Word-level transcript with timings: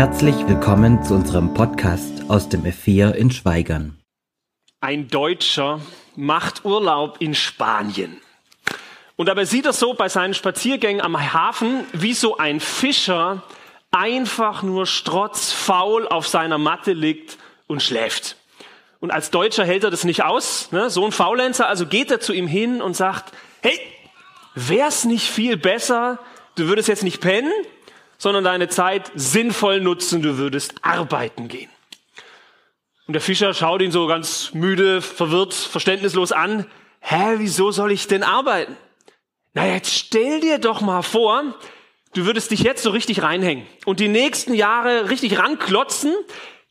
Herzlich 0.00 0.48
willkommen 0.48 1.02
zu 1.02 1.12
unserem 1.12 1.52
Podcast 1.52 2.22
aus 2.28 2.48
dem 2.48 2.62
F4 2.62 3.10
in 3.10 3.30
Schweigern. 3.30 4.00
Ein 4.80 5.08
Deutscher 5.08 5.82
macht 6.16 6.64
Urlaub 6.64 7.20
in 7.20 7.34
Spanien. 7.34 8.16
Und 9.16 9.26
dabei 9.26 9.44
sieht 9.44 9.66
er 9.66 9.74
so 9.74 9.92
bei 9.92 10.08
seinen 10.08 10.32
Spaziergängen 10.32 11.02
am 11.02 11.34
Hafen, 11.34 11.84
wie 11.92 12.14
so 12.14 12.38
ein 12.38 12.60
Fischer 12.60 13.42
einfach 13.90 14.62
nur 14.62 14.86
strotzfaul 14.86 16.08
auf 16.08 16.26
seiner 16.26 16.56
Matte 16.56 16.94
liegt 16.94 17.36
und 17.66 17.82
schläft. 17.82 18.36
Und 19.00 19.10
als 19.10 19.30
Deutscher 19.30 19.66
hält 19.66 19.84
er 19.84 19.90
das 19.90 20.04
nicht 20.04 20.24
aus, 20.24 20.72
ne? 20.72 20.88
so 20.88 21.04
ein 21.04 21.12
Faulenzer, 21.12 21.68
also 21.68 21.84
geht 21.84 22.10
er 22.10 22.20
zu 22.20 22.32
ihm 22.32 22.46
hin 22.46 22.80
und 22.80 22.96
sagt, 22.96 23.34
hey, 23.60 23.78
wär's 24.54 25.04
nicht 25.04 25.28
viel 25.28 25.58
besser, 25.58 26.18
du 26.54 26.68
würdest 26.68 26.88
jetzt 26.88 27.04
nicht 27.04 27.20
pennen, 27.20 27.52
sondern 28.20 28.44
deine 28.44 28.68
Zeit 28.68 29.10
sinnvoll 29.14 29.80
nutzen, 29.80 30.20
du 30.20 30.36
würdest 30.36 30.74
arbeiten 30.82 31.48
gehen. 31.48 31.70
Und 33.06 33.14
der 33.14 33.22
Fischer 33.22 33.54
schaut 33.54 33.80
ihn 33.80 33.92
so 33.92 34.06
ganz 34.06 34.52
müde, 34.52 35.00
verwirrt, 35.00 35.54
verständnislos 35.54 36.30
an. 36.30 36.66
Hä, 37.00 37.36
wieso 37.38 37.70
soll 37.70 37.90
ich 37.92 38.08
denn 38.08 38.22
arbeiten? 38.22 38.76
Na, 39.54 39.66
jetzt 39.66 39.94
stell 39.94 40.40
dir 40.40 40.58
doch 40.58 40.82
mal 40.82 41.00
vor, 41.00 41.54
du 42.12 42.26
würdest 42.26 42.50
dich 42.50 42.60
jetzt 42.60 42.82
so 42.82 42.90
richtig 42.90 43.22
reinhängen 43.22 43.66
und 43.86 44.00
die 44.00 44.08
nächsten 44.08 44.52
Jahre 44.52 45.08
richtig 45.08 45.38
ranklotzen, 45.38 46.14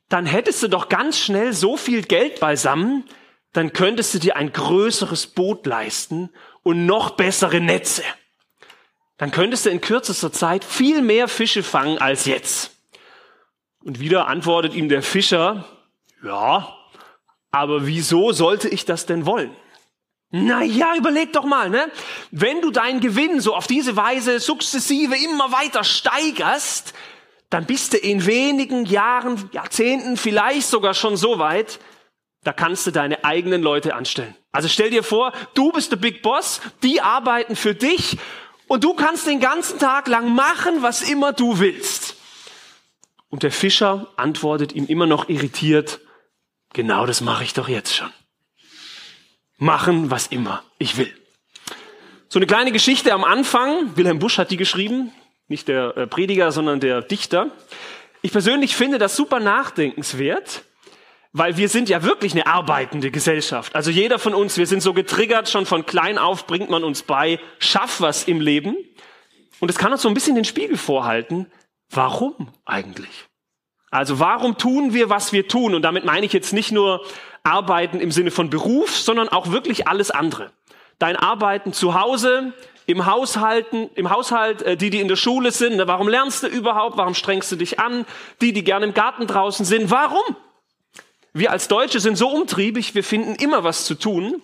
dann 0.07 0.27
hättest 0.27 0.61
du 0.61 0.67
doch 0.67 0.87
ganz 0.87 1.17
schnell 1.17 1.53
so 1.53 1.77
viel 1.77 2.03
Geld 2.03 2.39
beisammen, 2.39 3.05
dann 3.53 3.73
könntest 3.73 4.13
du 4.13 4.19
dir 4.19 4.35
ein 4.35 4.53
größeres 4.53 5.25
Boot 5.25 5.65
leisten 5.65 6.29
und 6.61 6.85
noch 6.85 7.11
bessere 7.11 7.59
Netze 7.59 8.03
dann 9.19 9.31
könntest 9.31 9.65
du 9.65 9.69
in 9.69 9.81
kürzester 9.81 10.31
Zeit 10.31 10.63
viel 10.63 11.01
mehr 11.01 11.27
Fische 11.27 11.61
fangen 11.61 11.99
als 11.99 12.25
jetzt. 12.25 12.71
Und 13.83 13.99
wieder 13.99 14.27
antwortet 14.27 14.73
ihm 14.73 14.89
der 14.89 15.03
Fischer, 15.03 15.65
ja, 16.23 16.73
aber 17.51 17.85
wieso 17.85 18.31
sollte 18.31 18.69
ich 18.69 18.85
das 18.85 19.05
denn 19.05 19.25
wollen? 19.25 19.55
Na 20.31 20.63
ja, 20.63 20.95
überleg 20.95 21.33
doch 21.33 21.43
mal, 21.43 21.69
ne? 21.69 21.91
Wenn 22.31 22.61
du 22.61 22.71
deinen 22.71 22.99
Gewinn 23.01 23.41
so 23.41 23.55
auf 23.55 23.67
diese 23.67 23.95
Weise 23.95 24.39
sukzessive 24.39 25.15
immer 25.15 25.51
weiter 25.51 25.83
steigerst, 25.83 26.93
dann 27.49 27.65
bist 27.65 27.93
du 27.93 27.97
in 27.97 28.25
wenigen 28.25 28.85
Jahren, 28.85 29.49
Jahrzehnten 29.51 30.17
vielleicht 30.17 30.67
sogar 30.67 30.93
schon 30.93 31.17
so 31.17 31.39
weit, 31.39 31.79
da 32.43 32.53
kannst 32.53 32.87
du 32.87 32.91
deine 32.91 33.23
eigenen 33.25 33.63
Leute 33.63 33.95
anstellen. 33.95 34.35
Also 34.51 34.69
stell 34.69 34.91
dir 34.91 35.03
vor, 35.03 35.33
du 35.55 35.71
bist 35.71 35.91
der 35.91 35.97
Big 35.97 36.21
Boss, 36.21 36.61
die 36.83 37.01
arbeiten 37.01 37.55
für 37.55 37.73
dich 37.73 38.17
und 38.69 38.83
du 38.83 38.93
kannst 38.93 39.27
den 39.27 39.39
ganzen 39.39 39.79
Tag 39.79 40.07
lang 40.07 40.33
machen, 40.33 40.81
was 40.81 41.01
immer 41.01 41.33
du 41.33 41.59
willst. 41.59 42.15
Und 43.29 43.43
der 43.43 43.51
Fischer 43.51 44.07
antwortet 44.15 44.73
ihm 44.73 44.85
immer 44.85 45.07
noch 45.07 45.27
irritiert, 45.27 45.99
genau 46.73 47.05
das 47.05 47.19
mache 47.19 47.43
ich 47.43 47.53
doch 47.53 47.67
jetzt 47.67 47.95
schon. 47.95 48.11
Machen, 49.57 50.11
was 50.11 50.27
immer 50.27 50.63
ich 50.77 50.97
will. 50.97 51.13
So 52.29 52.37
eine 52.37 52.45
kleine 52.45 52.71
Geschichte 52.71 53.11
am 53.11 53.23
Anfang. 53.23 53.97
Wilhelm 53.97 54.19
Busch 54.19 54.37
hat 54.37 54.51
die 54.51 54.57
geschrieben. 54.57 55.11
Nicht 55.47 55.67
der 55.67 55.97
äh, 55.97 56.07
Prediger, 56.07 56.51
sondern 56.51 56.79
der 56.79 57.01
Dichter. 57.01 57.49
Ich 58.21 58.31
persönlich 58.31 58.75
finde 58.75 58.99
das 58.99 59.15
super 59.15 59.39
nachdenkenswert. 59.39 60.63
Weil 61.31 61.57
wir 61.57 61.69
sind 61.69 61.89
ja 61.89 62.03
wirklich 62.03 62.33
eine 62.33 62.47
arbeitende 62.47 63.11
Gesellschaft. 63.11 63.75
Also 63.75 63.91
jeder 63.91 64.17
von 64.17 64.33
uns, 64.33 64.57
wir 64.57 64.65
sind 64.65 64.81
so 64.81 64.93
getriggert, 64.93 65.47
schon 65.47 65.65
von 65.65 65.85
klein 65.85 66.17
auf 66.17 66.47
bringt 66.47 66.69
man 66.69 66.83
uns 66.83 67.03
bei, 67.03 67.39
schaff 67.59 68.01
was 68.01 68.23
im 68.23 68.41
Leben. 68.41 68.75
Und 69.59 69.69
es 69.69 69.77
kann 69.77 69.91
uns 69.91 70.01
so 70.01 70.07
ein 70.07 70.13
bisschen 70.13 70.35
den 70.35 70.45
Spiegel 70.45 70.77
vorhalten. 70.77 71.51
Warum 71.91 72.49
eigentlich? 72.65 73.27
Also 73.91 74.19
warum 74.19 74.57
tun 74.57 74.93
wir, 74.93 75.09
was 75.09 75.33
wir 75.33 75.47
tun? 75.47 75.75
Und 75.75 75.81
damit 75.83 76.05
meine 76.05 76.25
ich 76.25 76.33
jetzt 76.33 76.53
nicht 76.53 76.71
nur 76.71 77.05
Arbeiten 77.43 77.99
im 77.99 78.11
Sinne 78.11 78.31
von 78.31 78.49
Beruf, 78.49 78.95
sondern 78.95 79.29
auch 79.29 79.51
wirklich 79.51 79.87
alles 79.87 80.11
andere. 80.11 80.51
Dein 80.99 81.15
Arbeiten 81.15 81.73
zu 81.73 81.99
Hause, 81.99 82.53
im 82.85 83.05
Haushalten, 83.05 83.89
im 83.95 84.09
Haushalt, 84.09 84.63
äh, 84.63 84.75
die, 84.75 84.89
die 84.89 84.99
in 84.99 85.07
der 85.07 85.15
Schule 85.15 85.51
sind. 85.51 85.77
Ne, 85.77 85.87
warum 85.87 86.07
lernst 86.07 86.43
du 86.43 86.47
überhaupt? 86.47 86.97
Warum 86.97 87.13
strengst 87.13 87.51
du 87.51 87.55
dich 87.55 87.79
an? 87.79 88.05
Die, 88.41 88.51
die 88.51 88.63
gerne 88.63 88.85
im 88.85 88.93
Garten 88.93 89.27
draußen 89.27 89.65
sind. 89.65 89.91
Warum? 89.91 90.35
Wir 91.33 91.51
als 91.51 91.67
Deutsche 91.67 91.99
sind 91.99 92.17
so 92.17 92.29
umtriebig, 92.29 92.95
wir 92.95 93.03
finden 93.03 93.35
immer 93.35 93.63
was 93.63 93.85
zu 93.85 93.95
tun. 93.95 94.41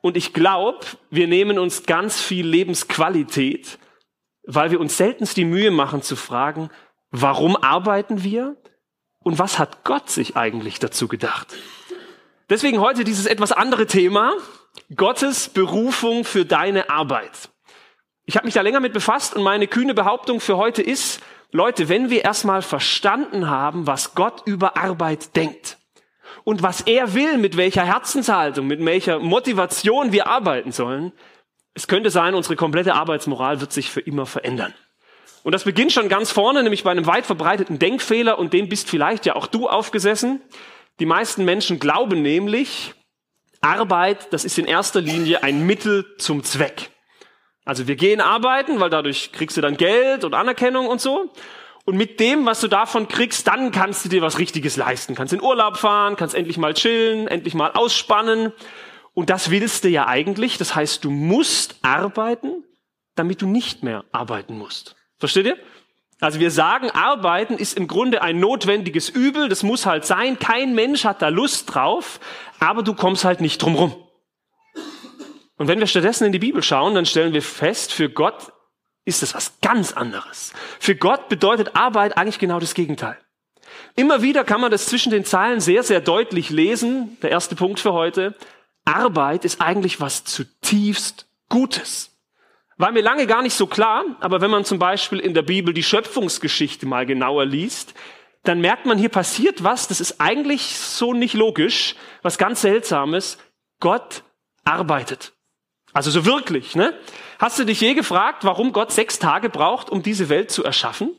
Und 0.00 0.16
ich 0.16 0.32
glaube, 0.32 0.86
wir 1.10 1.26
nehmen 1.26 1.58
uns 1.58 1.84
ganz 1.84 2.20
viel 2.20 2.46
Lebensqualität, 2.46 3.78
weil 4.44 4.70
wir 4.70 4.80
uns 4.80 4.96
seltenst 4.96 5.36
die 5.36 5.44
Mühe 5.44 5.70
machen 5.70 6.02
zu 6.02 6.16
fragen, 6.16 6.70
warum 7.10 7.56
arbeiten 7.56 8.22
wir 8.22 8.56
und 9.20 9.38
was 9.38 9.58
hat 9.58 9.84
Gott 9.84 10.08
sich 10.08 10.36
eigentlich 10.36 10.78
dazu 10.78 11.08
gedacht? 11.08 11.54
Deswegen 12.48 12.80
heute 12.80 13.04
dieses 13.04 13.26
etwas 13.26 13.52
andere 13.52 13.86
Thema, 13.86 14.32
Gottes 14.94 15.48
Berufung 15.48 16.24
für 16.24 16.44
deine 16.44 16.88
Arbeit. 16.88 17.50
Ich 18.24 18.36
habe 18.36 18.46
mich 18.46 18.54
da 18.54 18.60
länger 18.60 18.80
mit 18.80 18.92
befasst 18.92 19.34
und 19.34 19.42
meine 19.42 19.66
kühne 19.66 19.94
Behauptung 19.94 20.40
für 20.40 20.56
heute 20.56 20.82
ist, 20.82 21.20
Leute, 21.50 21.88
wenn 21.88 22.10
wir 22.10 22.24
erstmal 22.24 22.62
verstanden 22.62 23.48
haben, 23.48 23.86
was 23.86 24.14
Gott 24.14 24.42
über 24.46 24.76
Arbeit 24.76 25.34
denkt, 25.34 25.77
und 26.44 26.62
was 26.62 26.80
er 26.82 27.14
will, 27.14 27.38
mit 27.38 27.56
welcher 27.56 27.84
Herzenshaltung, 27.84 28.66
mit 28.66 28.84
welcher 28.84 29.18
Motivation 29.18 30.12
wir 30.12 30.26
arbeiten 30.26 30.72
sollen, 30.72 31.12
es 31.74 31.86
könnte 31.86 32.10
sein, 32.10 32.34
unsere 32.34 32.56
komplette 32.56 32.94
Arbeitsmoral 32.94 33.60
wird 33.60 33.72
sich 33.72 33.90
für 33.90 34.00
immer 34.00 34.26
verändern. 34.26 34.74
Und 35.44 35.52
das 35.52 35.64
beginnt 35.64 35.92
schon 35.92 36.08
ganz 36.08 36.32
vorne, 36.32 36.62
nämlich 36.62 36.82
bei 36.82 36.90
einem 36.90 37.06
weit 37.06 37.24
verbreiteten 37.24 37.78
Denkfehler, 37.78 38.38
und 38.38 38.52
dem 38.52 38.68
bist 38.68 38.90
vielleicht 38.90 39.26
ja 39.26 39.36
auch 39.36 39.46
du 39.46 39.68
aufgesessen. 39.68 40.42
Die 40.98 41.06
meisten 41.06 41.44
Menschen 41.44 41.78
glauben 41.78 42.22
nämlich, 42.22 42.94
Arbeit, 43.60 44.32
das 44.32 44.44
ist 44.44 44.58
in 44.58 44.66
erster 44.66 45.00
Linie 45.00 45.42
ein 45.42 45.64
Mittel 45.66 46.04
zum 46.18 46.44
Zweck. 46.44 46.90
Also 47.64 47.86
wir 47.86 47.96
gehen 47.96 48.20
arbeiten, 48.20 48.80
weil 48.80 48.90
dadurch 48.90 49.32
kriegst 49.32 49.56
du 49.56 49.60
dann 49.60 49.76
Geld 49.76 50.24
und 50.24 50.34
Anerkennung 50.34 50.86
und 50.86 51.00
so. 51.00 51.30
Und 51.84 51.96
mit 51.96 52.20
dem, 52.20 52.44
was 52.44 52.60
du 52.60 52.68
davon 52.68 53.08
kriegst, 53.08 53.46
dann 53.46 53.70
kannst 53.70 54.04
du 54.04 54.08
dir 54.08 54.20
was 54.20 54.38
Richtiges 54.38 54.76
leisten. 54.76 55.14
Kannst 55.14 55.32
in 55.32 55.42
Urlaub 55.42 55.78
fahren, 55.78 56.16
kannst 56.16 56.34
endlich 56.34 56.58
mal 56.58 56.74
chillen, 56.74 57.28
endlich 57.28 57.54
mal 57.54 57.72
ausspannen. 57.72 58.52
Und 59.14 59.30
das 59.30 59.50
willst 59.50 59.84
du 59.84 59.88
ja 59.88 60.06
eigentlich. 60.06 60.58
Das 60.58 60.74
heißt, 60.74 61.02
du 61.02 61.10
musst 61.10 61.76
arbeiten, 61.82 62.64
damit 63.14 63.42
du 63.42 63.46
nicht 63.46 63.82
mehr 63.82 64.04
arbeiten 64.12 64.56
musst. 64.58 64.96
Versteht 65.18 65.46
ihr? 65.46 65.56
Also 66.20 66.40
wir 66.40 66.50
sagen, 66.50 66.90
arbeiten 66.90 67.54
ist 67.54 67.76
im 67.76 67.86
Grunde 67.86 68.22
ein 68.22 68.40
notwendiges 68.40 69.08
Übel. 69.08 69.48
Das 69.48 69.62
muss 69.62 69.86
halt 69.86 70.04
sein. 70.04 70.38
Kein 70.38 70.74
Mensch 70.74 71.04
hat 71.04 71.22
da 71.22 71.28
Lust 71.28 71.74
drauf, 71.74 72.20
aber 72.58 72.82
du 72.82 72.94
kommst 72.94 73.24
halt 73.24 73.40
nicht 73.40 73.62
drum 73.62 73.76
rum. 73.76 73.94
Und 75.56 75.68
wenn 75.68 75.80
wir 75.80 75.86
stattdessen 75.86 76.24
in 76.24 76.32
die 76.32 76.38
Bibel 76.38 76.62
schauen, 76.62 76.94
dann 76.94 77.06
stellen 77.06 77.32
wir 77.32 77.42
fest, 77.42 77.92
für 77.92 78.08
Gott 78.08 78.52
ist 79.04 79.22
es 79.22 79.34
was 79.34 79.60
ganz 79.60 79.92
anderes. 79.92 80.52
Für 80.78 80.94
Gott 80.94 81.28
bedeutet 81.28 81.74
Arbeit 81.74 82.16
eigentlich 82.16 82.38
genau 82.38 82.60
das 82.60 82.74
Gegenteil. 82.74 83.18
Immer 83.96 84.22
wieder 84.22 84.44
kann 84.44 84.60
man 84.60 84.70
das 84.70 84.86
zwischen 84.86 85.10
den 85.10 85.24
Zeilen 85.24 85.60
sehr, 85.60 85.82
sehr 85.82 86.00
deutlich 86.00 86.50
lesen. 86.50 87.16
Der 87.22 87.30
erste 87.30 87.56
Punkt 87.56 87.80
für 87.80 87.92
heute. 87.92 88.34
Arbeit 88.84 89.44
ist 89.44 89.60
eigentlich 89.60 90.00
was 90.00 90.24
zutiefst 90.24 91.26
Gutes. 91.48 92.16
War 92.76 92.92
mir 92.92 93.02
lange 93.02 93.26
gar 93.26 93.42
nicht 93.42 93.54
so 93.54 93.66
klar, 93.66 94.04
aber 94.20 94.40
wenn 94.40 94.50
man 94.50 94.64
zum 94.64 94.78
Beispiel 94.78 95.18
in 95.18 95.34
der 95.34 95.42
Bibel 95.42 95.74
die 95.74 95.82
Schöpfungsgeschichte 95.82 96.86
mal 96.86 97.06
genauer 97.06 97.44
liest, 97.44 97.94
dann 98.44 98.60
merkt 98.60 98.86
man, 98.86 98.98
hier 98.98 99.08
passiert 99.08 99.64
was, 99.64 99.88
das 99.88 100.00
ist 100.00 100.20
eigentlich 100.20 100.78
so 100.78 101.12
nicht 101.12 101.34
logisch, 101.34 101.96
was 102.22 102.38
ganz 102.38 102.60
Seltsames. 102.60 103.38
Gott 103.80 104.22
arbeitet. 104.64 105.32
Also 105.98 106.12
so 106.12 106.24
wirklich, 106.24 106.76
ne? 106.76 106.96
Hast 107.40 107.58
du 107.58 107.64
dich 107.64 107.80
je 107.80 107.94
gefragt, 107.94 108.44
warum 108.44 108.72
Gott 108.72 108.92
sechs 108.92 109.18
Tage 109.18 109.48
braucht, 109.48 109.90
um 109.90 110.00
diese 110.00 110.28
Welt 110.28 110.48
zu 110.48 110.62
erschaffen? 110.62 111.10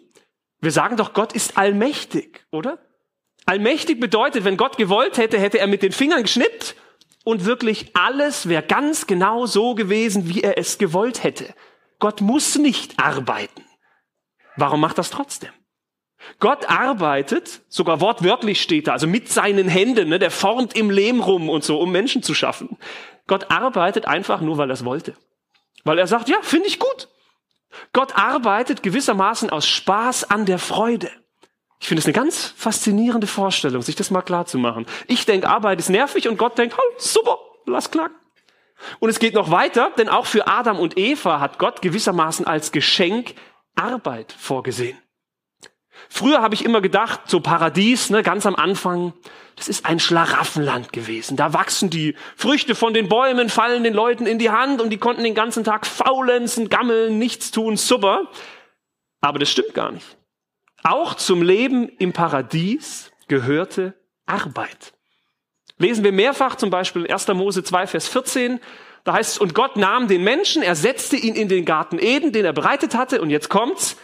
Wir 0.61 0.71
sagen 0.71 0.95
doch, 0.95 1.11
Gott 1.11 1.33
ist 1.33 1.57
allmächtig, 1.57 2.45
oder? 2.49 2.79
Allmächtig 3.45 3.99
bedeutet, 3.99 4.45
wenn 4.45 4.55
Gott 4.55 4.77
gewollt 4.77 5.17
hätte, 5.17 5.37
hätte 5.37 5.59
er 5.59 5.67
mit 5.67 5.83
den 5.83 5.91
Fingern 5.91 6.21
geschnippt 6.21 6.77
und 7.25 7.43
wirklich 7.43 7.91
alles 7.93 8.47
wäre 8.47 8.63
ganz 8.63 9.05
genau 9.05 9.45
so 9.47 9.75
gewesen, 9.75 10.29
wie 10.29 10.43
er 10.43 10.57
es 10.57 10.77
gewollt 10.77 11.25
hätte. 11.25 11.53
Gott 11.99 12.21
muss 12.21 12.57
nicht 12.57 13.01
arbeiten. 13.01 13.65
Warum 14.55 14.79
macht 14.79 14.97
das 14.97 15.09
trotzdem? 15.09 15.51
Gott 16.39 16.69
arbeitet, 16.69 17.63
sogar 17.67 17.99
wortwörtlich 17.99 18.61
steht 18.61 18.87
da, 18.87 18.93
also 18.93 19.07
mit 19.07 19.27
seinen 19.27 19.67
Händen, 19.67 20.07
ne, 20.07 20.19
der 20.19 20.31
formt 20.31 20.73
im 20.77 20.89
Lehm 20.89 21.19
rum 21.19 21.49
und 21.49 21.65
so, 21.65 21.81
um 21.81 21.91
Menschen 21.91 22.23
zu 22.23 22.33
schaffen. 22.33 22.77
Gott 23.29 23.51
arbeitet 23.51 24.07
einfach 24.07 24.41
nur, 24.41 24.57
weil 24.57 24.69
er 24.69 24.73
es 24.73 24.83
wollte. 24.83 25.15
Weil 25.85 25.99
er 25.99 26.07
sagt, 26.07 26.27
ja, 26.27 26.37
finde 26.41 26.67
ich 26.67 26.79
gut. 26.79 27.07
Gott 27.93 28.17
arbeitet 28.17 28.83
gewissermaßen 28.83 29.51
aus 29.51 29.67
Spaß 29.67 30.29
an 30.31 30.45
der 30.45 30.59
Freude. 30.59 31.09
Ich 31.79 31.87
finde 31.87 31.99
es 31.99 32.05
eine 32.05 32.13
ganz 32.13 32.47
faszinierende 32.57 33.27
Vorstellung, 33.27 33.83
sich 33.83 33.95
das 33.95 34.11
mal 34.11 34.23
klar 34.23 34.47
zu 34.47 34.57
machen. 34.57 34.85
Ich 35.07 35.25
denke, 35.25 35.47
Arbeit 35.47 35.79
ist 35.79 35.89
nervig 35.89 36.27
und 36.27 36.37
Gott 36.37 36.57
denkt, 36.57 36.75
oh, 36.77 36.93
super, 36.97 37.37
lass 37.67 37.91
knacken. 37.91 38.17
Und 38.99 39.09
es 39.09 39.19
geht 39.19 39.35
noch 39.35 39.51
weiter, 39.51 39.91
denn 39.97 40.09
auch 40.09 40.25
für 40.25 40.47
Adam 40.47 40.79
und 40.79 40.97
Eva 40.97 41.39
hat 41.39 41.59
Gott 41.59 41.81
gewissermaßen 41.81 42.47
als 42.47 42.71
Geschenk 42.71 43.35
Arbeit 43.75 44.33
vorgesehen. 44.37 44.97
Früher 46.09 46.41
habe 46.41 46.56
ich 46.56 46.65
immer 46.65 46.81
gedacht, 46.81 47.21
so 47.27 47.39
Paradies, 47.39 48.09
ne, 48.09 48.23
ganz 48.23 48.45
am 48.47 48.56
Anfang, 48.56 49.13
das 49.56 49.67
ist 49.67 49.85
ein 49.85 50.00
Schlaraffenland 50.00 50.91
gewesen. 50.91 51.38
Da 51.38 51.53
wachsen 51.53 51.91
die 51.91 52.15
Früchte 52.35 52.73
von 52.73 52.94
den 52.94 53.07
Bäumen, 53.07 53.50
fallen 53.50 53.83
den 53.83 53.94
Leuten 53.94 54.25
in 54.25 54.39
die 54.39 54.50
Hand 54.50 54.81
und 54.81 54.89
die 54.89 54.97
konnten 54.97 55.23
den 55.23 55.35
ganzen 55.35 55.63
Tag 55.63 55.85
faulenzen, 55.85 56.69
gammeln, 56.69 57.19
nichts 57.19 57.51
tun, 57.51 57.77
super. 57.77 58.27
Aber 59.21 59.38
das 59.38 59.51
stimmt 59.51 59.73
gar 59.75 59.91
nicht. 59.91 60.17
Auch 60.83 61.13
zum 61.13 61.44
Leben 61.44 61.89
im 62.00 62.12
Paradies 62.12 63.12
gehörte 63.27 63.94
Arbeit. 64.25 64.94
Lesen 65.77 66.03
wir 66.03 66.12
mehrfach, 66.12 66.55
zum 66.55 66.69
Beispiel 66.71 67.05
1. 67.05 67.27
Mose 67.29 67.63
2, 67.63 67.88
Vers 67.88 68.07
14. 68.07 68.59
Da 69.03 69.13
heißt 69.13 69.33
es, 69.33 69.38
und 69.38 69.53
Gott 69.53 69.77
nahm 69.77 70.07
den 70.07 70.23
Menschen, 70.23 70.63
er 70.63 70.75
setzte 70.75 71.15
ihn 71.15 71.35
in 71.35 71.47
den 71.47 71.65
Garten 71.65 72.00
Eden, 72.00 72.31
den 72.31 72.45
er 72.45 72.53
bereitet 72.53 72.95
hatte, 72.95 73.21
und 73.21 73.29
jetzt 73.29 73.50
kommt's, 73.50 73.97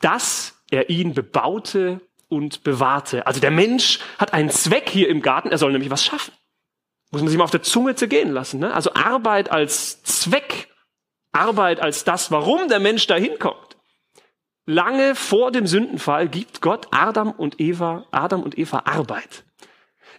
dass 0.00 0.59
er 0.70 0.90
ihn 0.90 1.14
bebaute 1.14 2.00
und 2.28 2.62
bewahrte. 2.62 3.26
Also 3.26 3.40
der 3.40 3.50
Mensch 3.50 3.98
hat 4.18 4.32
einen 4.32 4.50
Zweck 4.50 4.88
hier 4.88 5.08
im 5.08 5.22
Garten, 5.22 5.50
er 5.50 5.58
soll 5.58 5.72
nämlich 5.72 5.90
was 5.90 6.04
schaffen. 6.04 6.32
Muss 7.10 7.22
man 7.22 7.28
sich 7.28 7.38
mal 7.38 7.44
auf 7.44 7.50
der 7.50 7.62
Zunge 7.62 7.96
zergehen 7.96 8.30
lassen. 8.30 8.60
Ne? 8.60 8.72
Also 8.72 8.94
Arbeit 8.94 9.50
als 9.50 10.02
Zweck, 10.04 10.68
Arbeit 11.32 11.80
als 11.80 12.04
das, 12.04 12.30
warum 12.30 12.68
der 12.68 12.78
Mensch 12.78 13.06
da 13.06 13.16
hinkommt. 13.16 13.76
Lange 14.66 15.16
vor 15.16 15.50
dem 15.50 15.66
Sündenfall 15.66 16.28
gibt 16.28 16.60
Gott 16.60 16.86
Adam 16.92 17.32
und 17.32 17.60
Eva, 17.60 18.06
Adam 18.12 18.42
und 18.42 18.56
Eva 18.56 18.82
Arbeit. 18.84 19.44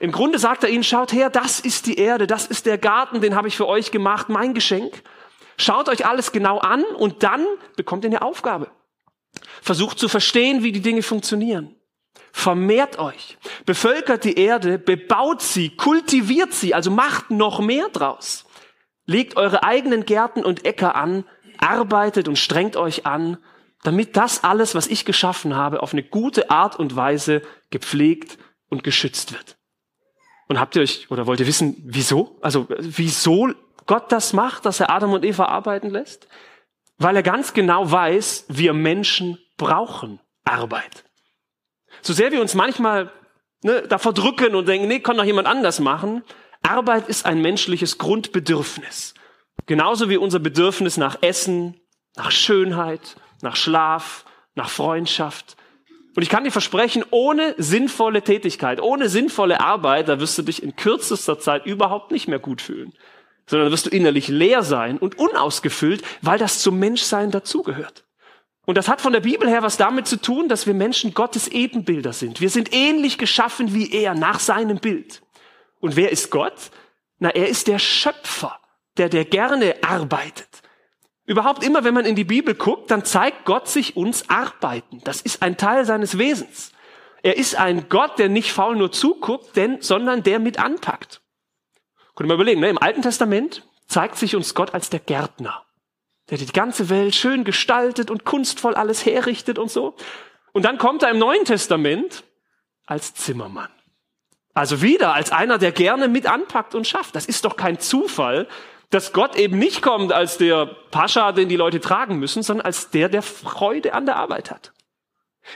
Im 0.02 0.12
Grunde 0.12 0.40
sagt 0.40 0.64
er 0.64 0.70
ihnen, 0.70 0.84
schaut 0.84 1.14
her, 1.14 1.30
das 1.30 1.60
ist 1.60 1.86
die 1.86 1.96
Erde, 1.96 2.28
das 2.28 2.48
ist 2.48 2.66
der 2.66 2.78
Garten, 2.78 3.22
den 3.22 3.36
habe 3.36 3.48
ich 3.48 3.56
für 3.56 3.68
euch 3.68 3.92
gemacht, 3.92 4.28
mein 4.30 4.54
Geschenk. 4.54 5.04
Schaut 5.58 5.88
euch 5.88 6.06
alles 6.06 6.32
genau 6.32 6.58
an 6.58 6.84
und 6.84 7.24
dann 7.24 7.46
bekommt 7.78 8.04
ihr 8.04 8.10
eine 8.10 8.24
Aufgabe. 8.24 8.72
Versucht 9.62 10.00
zu 10.00 10.08
verstehen, 10.08 10.64
wie 10.64 10.72
die 10.72 10.82
Dinge 10.82 11.04
funktionieren. 11.04 11.76
Vermehrt 12.34 12.98
euch, 12.98 13.38
bevölkert 13.66 14.24
die 14.24 14.38
Erde, 14.38 14.80
bebaut 14.80 15.42
sie, 15.42 15.70
kultiviert 15.76 16.54
sie, 16.54 16.74
also 16.74 16.90
macht 16.90 17.30
noch 17.30 17.60
mehr 17.60 17.90
draus. 17.90 18.46
Legt 19.06 19.36
eure 19.36 19.64
eigenen 19.64 20.06
Gärten 20.06 20.46
und 20.46 20.66
Äcker 20.66 20.96
an, 20.96 21.26
arbeitet 21.58 22.28
und 22.28 22.38
strengt 22.38 22.78
euch 22.78 23.06
an, 23.06 23.38
damit 23.84 24.16
das 24.16 24.44
alles, 24.44 24.76
was 24.76 24.88
ich 24.88 25.06
geschaffen 25.06 25.56
habe, 25.56 25.84
auf 25.84 25.94
eine 25.94 26.04
gute 26.04 26.50
Art 26.50 26.78
und 26.78 26.96
Weise 26.96 27.42
gepflegt 27.70 28.38
und 28.70 28.84
geschützt 28.84 29.34
wird. 29.34 29.58
Und 30.48 30.60
habt 30.60 30.76
ihr 30.76 30.82
euch, 30.82 31.10
oder 31.10 31.28
wollt 31.28 31.40
ihr 31.40 31.48
wissen, 31.48 31.76
wieso? 31.86 32.38
Also, 32.42 32.68
wieso 32.80 33.50
Gott 33.86 34.12
das 34.12 34.34
macht, 34.34 34.66
dass 34.66 34.80
er 34.80 34.90
Adam 34.90 35.14
und 35.14 35.26
Eva 35.26 35.46
arbeiten 35.46 35.90
lässt? 35.90 36.28
Weil 37.02 37.16
er 37.16 37.24
ganz 37.24 37.54
genau 37.54 37.90
weiß, 37.90 38.46
wir 38.50 38.74
Menschen 38.74 39.40
brauchen 39.58 40.20
Arbeit. 40.44 41.04
So 42.04 42.14
sehr 42.14 42.32
wir 42.32 42.42
uns 42.42 42.54
manchmal 42.54 43.12
ne, 43.64 43.82
da 43.88 43.98
verdrücken 43.98 44.54
und 44.54 44.68
denken, 44.68 44.88
nee, 44.88 45.00
kann 45.00 45.18
doch 45.18 45.24
jemand 45.24 45.48
anders 45.48 45.80
machen. 45.80 46.24
Arbeit 46.62 47.08
ist 47.08 47.26
ein 47.26 47.42
menschliches 47.42 47.98
Grundbedürfnis. 47.98 49.16
Genauso 49.66 50.10
wie 50.10 50.18
unser 50.18 50.38
Bedürfnis 50.38 50.98
nach 50.98 51.18
Essen, 51.22 51.80
nach 52.18 52.30
Schönheit, 52.30 53.16
nach 53.42 53.56
Schlaf, 53.56 54.24
nach 54.54 54.70
Freundschaft. 54.70 55.58
Und 56.16 56.22
ich 56.22 56.30
kann 56.30 56.44
dir 56.44 56.52
versprechen, 56.52 57.04
ohne 57.10 57.56
sinnvolle 57.58 58.22
Tätigkeit, 58.22 58.80
ohne 58.80 59.10
sinnvolle 59.10 59.60
Arbeit, 59.60 60.08
da 60.08 60.20
wirst 60.20 60.38
du 60.38 60.44
dich 60.44 60.62
in 60.62 60.76
kürzester 60.76 61.40
Zeit 61.40 61.66
überhaupt 61.66 62.12
nicht 62.12 62.28
mehr 62.28 62.40
gut 62.40 62.62
fühlen, 62.62 62.94
sondern 63.52 63.70
wirst 63.70 63.86
du 63.86 63.90
innerlich 63.90 64.30
leer 64.30 64.64
sein 64.64 64.98
und 64.98 65.20
unausgefüllt, 65.20 66.04
weil 66.22 66.40
das 66.40 66.60
zum 66.60 66.80
Menschsein 66.80 67.32
dazugehört. 67.32 68.06
Und 68.66 68.78
das 68.78 68.88
hat 68.88 69.02
von 69.02 69.12
der 69.12 69.20
Bibel 69.20 69.50
her 69.50 69.62
was 69.62 69.76
damit 69.76 70.08
zu 70.08 70.16
tun, 70.16 70.48
dass 70.48 70.68
wir 70.68 70.74
Menschen 70.74 71.14
Gottes 71.14 71.50
Ebenbilder 71.50 72.14
sind. 72.14 72.40
Wir 72.40 72.50
sind 72.50 72.74
ähnlich 72.74 73.18
geschaffen 73.18 73.74
wie 73.74 73.92
er, 73.92 74.16
nach 74.16 74.40
seinem 74.40 74.78
Bild. 74.78 75.22
Und 75.82 75.98
wer 75.98 76.14
ist 76.14 76.32
Gott? 76.32 76.72
Na, 77.20 77.30
er 77.30 77.50
ist 77.50 77.68
der 77.68 77.78
Schöpfer, 77.78 78.58
der, 78.96 79.10
der 79.10 79.26
gerne 79.26 79.76
arbeitet. 79.84 80.62
Überhaupt 81.26 81.62
immer, 81.62 81.84
wenn 81.84 81.94
man 81.94 82.06
in 82.06 82.16
die 82.16 82.24
Bibel 82.24 82.56
guckt, 82.56 82.90
dann 82.90 83.04
zeigt 83.04 83.44
Gott 83.44 83.68
sich 83.68 83.98
uns 83.98 84.30
arbeiten. 84.30 85.02
Das 85.04 85.20
ist 85.20 85.42
ein 85.42 85.58
Teil 85.58 85.84
seines 85.84 86.18
Wesens. 86.18 86.72
Er 87.22 87.36
ist 87.36 87.56
ein 87.56 87.90
Gott, 87.90 88.18
der 88.18 88.30
nicht 88.30 88.54
faul 88.54 88.78
nur 88.78 88.94
zuguckt, 88.94 89.58
denn, 89.58 89.82
sondern 89.82 90.24
der 90.24 90.40
mit 90.40 90.58
anpackt. 90.58 91.22
Könnt 92.22 92.32
ihr 92.32 92.36
mal 92.36 92.42
überlegen, 92.42 92.62
ne? 92.62 92.70
im 92.70 92.78
Alten 92.78 93.02
Testament 93.02 93.64
zeigt 93.88 94.18
sich 94.18 94.36
uns 94.36 94.54
Gott 94.54 94.74
als 94.74 94.90
der 94.90 95.00
Gärtner 95.00 95.66
der 96.32 96.38
die 96.38 96.46
ganze 96.46 96.90
Welt 96.90 97.14
schön 97.14 97.44
gestaltet 97.44 98.10
und 98.10 98.24
kunstvoll 98.24 98.74
alles 98.74 99.06
herrichtet 99.06 99.60
und 99.60 99.70
so. 99.70 99.96
Und 100.54 100.64
dann 100.64 100.78
kommt 100.78 101.04
er 101.04 101.12
im 101.12 101.20
Neuen 101.20 101.44
Testament 101.46 102.24
als 102.86 103.14
Zimmermann. 103.14 103.70
Also 104.54 104.82
wieder 104.82 105.14
als 105.14 105.32
einer, 105.32 105.58
der 105.58 105.72
gerne 105.72 106.08
mit 106.08 106.26
anpackt 106.26 106.74
und 106.74 106.88
schafft. 106.88 107.16
Das 107.16 107.26
ist 107.26 107.46
doch 107.46 107.58
kein 107.58 107.80
Zufall, 107.80 108.48
dass 108.90 109.14
Gott 109.14 109.36
eben 109.36 109.60
nicht 109.60 109.82
kommt 109.82 110.12
als 110.12 110.38
der 110.38 110.66
Pascha, 110.66 111.32
den 111.34 111.50
die 111.50 111.56
Leute 111.56 111.80
tragen 111.80 112.18
müssen, 112.18 112.44
sondern 112.44 112.66
als 112.66 112.90
der, 112.90 113.10
der 113.10 113.22
Freude 113.22 113.94
an 113.94 114.06
der 114.06 114.18
Arbeit 114.18 114.52
hat. 114.52 114.74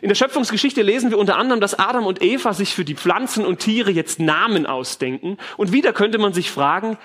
In 0.01 0.09
der 0.09 0.15
Schöpfungsgeschichte 0.15 0.81
lesen 0.81 1.09
wir 1.09 1.17
unter 1.17 1.37
anderem, 1.37 1.61
dass 1.61 1.79
Adam 1.79 2.05
und 2.05 2.21
Eva 2.21 2.53
sich 2.53 2.73
für 2.73 2.85
die 2.85 2.95
Pflanzen 2.95 3.45
und 3.45 3.59
Tiere 3.59 3.91
jetzt 3.91 4.19
Namen 4.19 4.65
ausdenken. 4.65 5.37
Und 5.57 5.71
wieder 5.71 5.93
könnte 5.93 6.17
man 6.17 6.33
sich 6.33 6.51
fragen, 6.51 6.97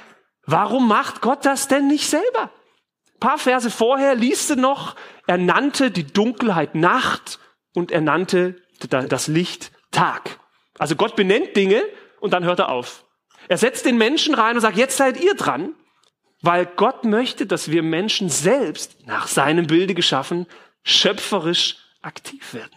warum 0.45 0.89
macht 0.89 1.21
Gott 1.21 1.45
das 1.45 1.69
denn 1.69 1.89
nicht 1.89 2.09
selber? 2.09 2.51
paar 3.21 3.39
Verse 3.39 3.71
vorher 3.71 4.15
liest 4.15 4.51
du 4.51 4.57
noch, 4.57 4.97
er 5.27 5.39
nannte 5.39 5.91
die 5.91 6.07
Dunkelheit 6.07 6.75
Nacht 6.75 7.39
und 7.75 7.93
er 7.93 8.01
nannte 8.01 8.57
das 8.89 9.29
Licht 9.29 9.71
Tag. 9.93 10.41
Also 10.79 10.97
Gott 10.97 11.15
benennt 11.15 11.55
Dinge 11.55 11.83
und 12.21 12.33
dann 12.33 12.45
hört 12.45 12.59
er 12.59 12.71
auf. 12.71 13.05
Er 13.49 13.59
setzt 13.59 13.85
den 13.85 13.99
Menschen 13.99 14.35
rein 14.35 14.57
und 14.57 14.63
sagt, 14.63 14.77
jetzt 14.77 14.97
seid 14.97 15.21
ihr 15.21 15.35
dran, 15.35 15.75
weil 16.41 16.65
Gott 16.65 17.05
möchte, 17.05 17.47
dass 17.47 17.71
wir 17.71 17.83
Menschen 17.83 18.31
selbst, 18.31 19.07
nach 19.07 19.27
seinem 19.29 19.67
Bilde 19.67 19.95
geschaffen, 19.95 20.47
schöpferisch 20.83 21.77
aktiv 22.01 22.55
werden. 22.55 22.71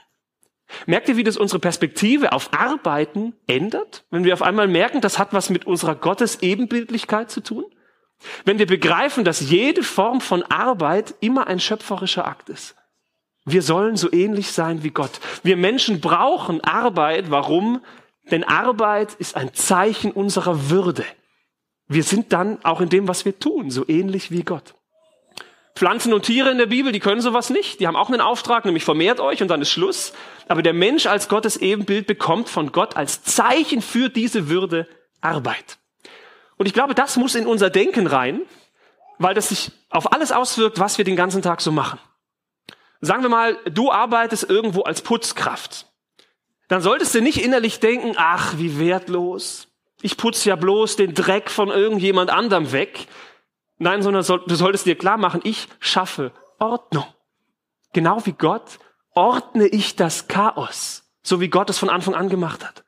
Merkt 0.86 1.10
ihr, 1.10 1.18
wie 1.18 1.24
das 1.24 1.38
unsere 1.38 1.60
Perspektive 1.60 2.32
auf 2.32 2.54
Arbeiten 2.54 3.34
ändert? 3.48 4.06
Wenn 4.10 4.24
wir 4.24 4.34
auf 4.34 4.42
einmal 4.42 4.68
merken, 4.68 5.02
das 5.02 5.20
hat 5.20 5.34
was 5.34 5.50
mit 5.50 5.66
unserer 5.66 5.96
Gottes-Ebenbildlichkeit 5.96 7.32
zu 7.32 7.42
tun? 7.42 7.66
Wenn 8.46 8.60
wir 8.60 8.68
begreifen, 8.68 9.24
dass 9.24 9.42
jede 9.42 9.84
Form 9.84 10.22
von 10.22 10.44
Arbeit 10.44 11.16
immer 11.20 11.48
ein 11.48 11.60
schöpferischer 11.60 12.26
Akt 12.26 12.50
ist. 12.50 12.76
Wir 13.46 13.62
sollen 13.62 13.98
so 13.98 14.12
ähnlich 14.12 14.52
sein 14.52 14.84
wie 14.84 14.92
Gott. 14.92 15.20
Wir 15.44 15.58
Menschen 15.58 16.00
brauchen 16.00 16.62
Arbeit. 16.62 17.30
Warum? 17.30 17.82
Denn 18.32 18.44
Arbeit 18.44 19.16
ist 19.16 19.36
ein 19.36 19.54
Zeichen 19.54 20.12
unserer 20.12 20.70
Würde. 20.70 21.04
Wir 21.88 22.04
sind 22.04 22.32
dann 22.32 22.64
auch 22.64 22.80
in 22.80 22.90
dem, 22.90 23.08
was 23.10 23.26
wir 23.26 23.38
tun, 23.38 23.70
so 23.70 23.86
ähnlich 23.88 24.32
wie 24.32 24.44
Gott. 24.44 24.76
Pflanzen 25.76 26.14
und 26.14 26.24
Tiere 26.24 26.52
in 26.52 26.60
der 26.60 26.68
Bibel, 26.68 26.92
die 26.92 27.00
können 27.00 27.22
sowas 27.22 27.50
nicht. 27.50 27.80
Die 27.80 27.88
haben 27.88 27.96
auch 27.96 28.10
einen 28.10 28.22
Auftrag, 28.22 28.66
nämlich 28.66 28.86
vermehrt 28.86 29.20
euch 29.20 29.42
und 29.42 29.48
dann 29.48 29.62
ist 29.62 29.72
Schluss. 29.72 30.14
Aber 30.48 30.62
der 30.62 30.74
Mensch 30.74 31.08
als 31.08 31.30
Gottes 31.30 31.58
Ebenbild 31.58 32.06
bekommt 32.06 32.50
von 32.50 32.72
Gott 32.72 32.96
als 32.96 33.24
Zeichen 33.24 33.82
für 33.82 34.10
diese 34.10 34.50
Würde 34.50 34.88
Arbeit. 35.22 35.78
Und 36.58 36.68
ich 36.68 36.74
glaube, 36.74 36.94
das 36.94 37.18
muss 37.18 37.34
in 37.34 37.48
unser 37.48 37.70
Denken 37.70 38.06
rein, 38.06 38.42
weil 39.18 39.34
das 39.34 39.50
sich 39.50 39.72
auf 39.90 40.14
alles 40.14 40.32
auswirkt, 40.32 40.80
was 40.80 40.98
wir 40.98 41.06
den 41.06 41.16
ganzen 41.16 41.42
Tag 41.42 41.62
so 41.62 41.72
machen. 41.72 42.00
Sagen 43.02 43.24
wir 43.24 43.30
mal, 43.30 43.58
du 43.66 43.92
arbeitest 43.92 44.50
irgendwo 44.50 44.84
als 44.84 45.02
Putzkraft. 45.02 45.88
Dann 46.68 46.82
solltest 46.82 47.14
du 47.16 47.22
nicht 47.22 47.44
innerlich 47.44 47.80
denken, 47.80 48.14
ach, 48.16 48.58
wie 48.58 48.80
wertlos. 48.80 49.68
Ich 50.02 50.18
putze 50.18 50.50
ja 50.50 50.56
bloß 50.56 50.96
den 50.96 51.14
Dreck 51.14 51.50
von 51.50 51.70
irgendjemand 51.70 52.30
anderem 52.30 52.72
weg. 52.72 53.08
Nein, 53.84 54.02
sondern 54.02 54.24
du 54.24 54.56
solltest 54.56 54.86
dir 54.86 54.98
klar 54.98 55.18
machen, 55.18 55.42
ich 55.44 55.68
schaffe 55.82 56.32
Ordnung. 56.58 57.06
Genau 57.92 58.26
wie 58.26 58.32
Gott 58.32 58.80
ordne 59.14 59.68
ich 59.68 59.98
das 59.98 60.30
Chaos, 60.30 61.04
so 61.22 61.42
wie 61.42 61.50
Gott 61.50 61.70
es 61.70 61.80
von 61.80 61.90
Anfang 61.90 62.16
an 62.16 62.30
gemacht 62.30 62.66
hat. 62.66 62.86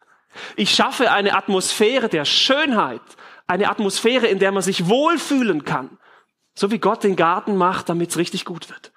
Ich 0.56 0.74
schaffe 0.74 1.12
eine 1.12 1.36
Atmosphäre 1.36 2.08
der 2.08 2.24
Schönheit, 2.24 3.02
eine 3.46 3.70
Atmosphäre, 3.70 4.28
in 4.28 4.40
der 4.40 4.54
man 4.54 4.62
sich 4.62 4.88
wohlfühlen 4.88 5.66
kann. 5.66 5.98
So 6.54 6.72
wie 6.72 6.80
Gott 6.80 7.04
den 7.04 7.18
Garten 7.18 7.58
macht, 7.58 7.90
damit 7.90 8.12
es 8.12 8.18
richtig 8.18 8.46
gut 8.46 8.70
wird. 8.70 8.94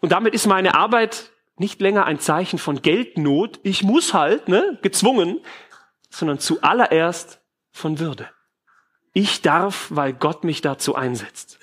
Und 0.00 0.12
damit 0.12 0.34
ist 0.34 0.46
meine 0.46 0.74
Arbeit 0.74 1.30
nicht 1.56 1.80
länger 1.80 2.04
ein 2.04 2.20
Zeichen 2.20 2.58
von 2.58 2.82
Geldnot. 2.82 3.60
Ich 3.62 3.82
muss 3.82 4.12
halt, 4.12 4.48
ne, 4.48 4.78
gezwungen, 4.82 5.40
sondern 6.10 6.38
zuallererst 6.38 7.40
von 7.72 7.98
Würde. 7.98 8.28
Ich 9.14 9.42
darf, 9.42 9.86
weil 9.90 10.12
Gott 10.12 10.42
mich 10.42 10.60
dazu 10.60 10.96
einsetzt. 10.96 11.60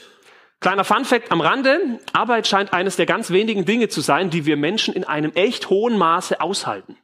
Kleiner 0.62 0.86
Funfact 0.86 1.32
am 1.32 1.42
Rande. 1.42 2.00
Arbeit 2.14 2.48
scheint 2.48 2.72
eines 2.72 2.96
der 2.96 3.06
ganz 3.06 3.30
wenigen 3.32 3.66
Dinge 3.66 3.90
zu 3.90 4.00
sein, 4.00 4.30
die 4.30 4.46
wir 4.46 4.56
Menschen 4.56 4.94
in 4.94 5.04
einem 5.04 5.34
echt 5.34 5.70
hohen 5.70 5.98
Maße 5.98 6.40
aushalten, 6.40 6.98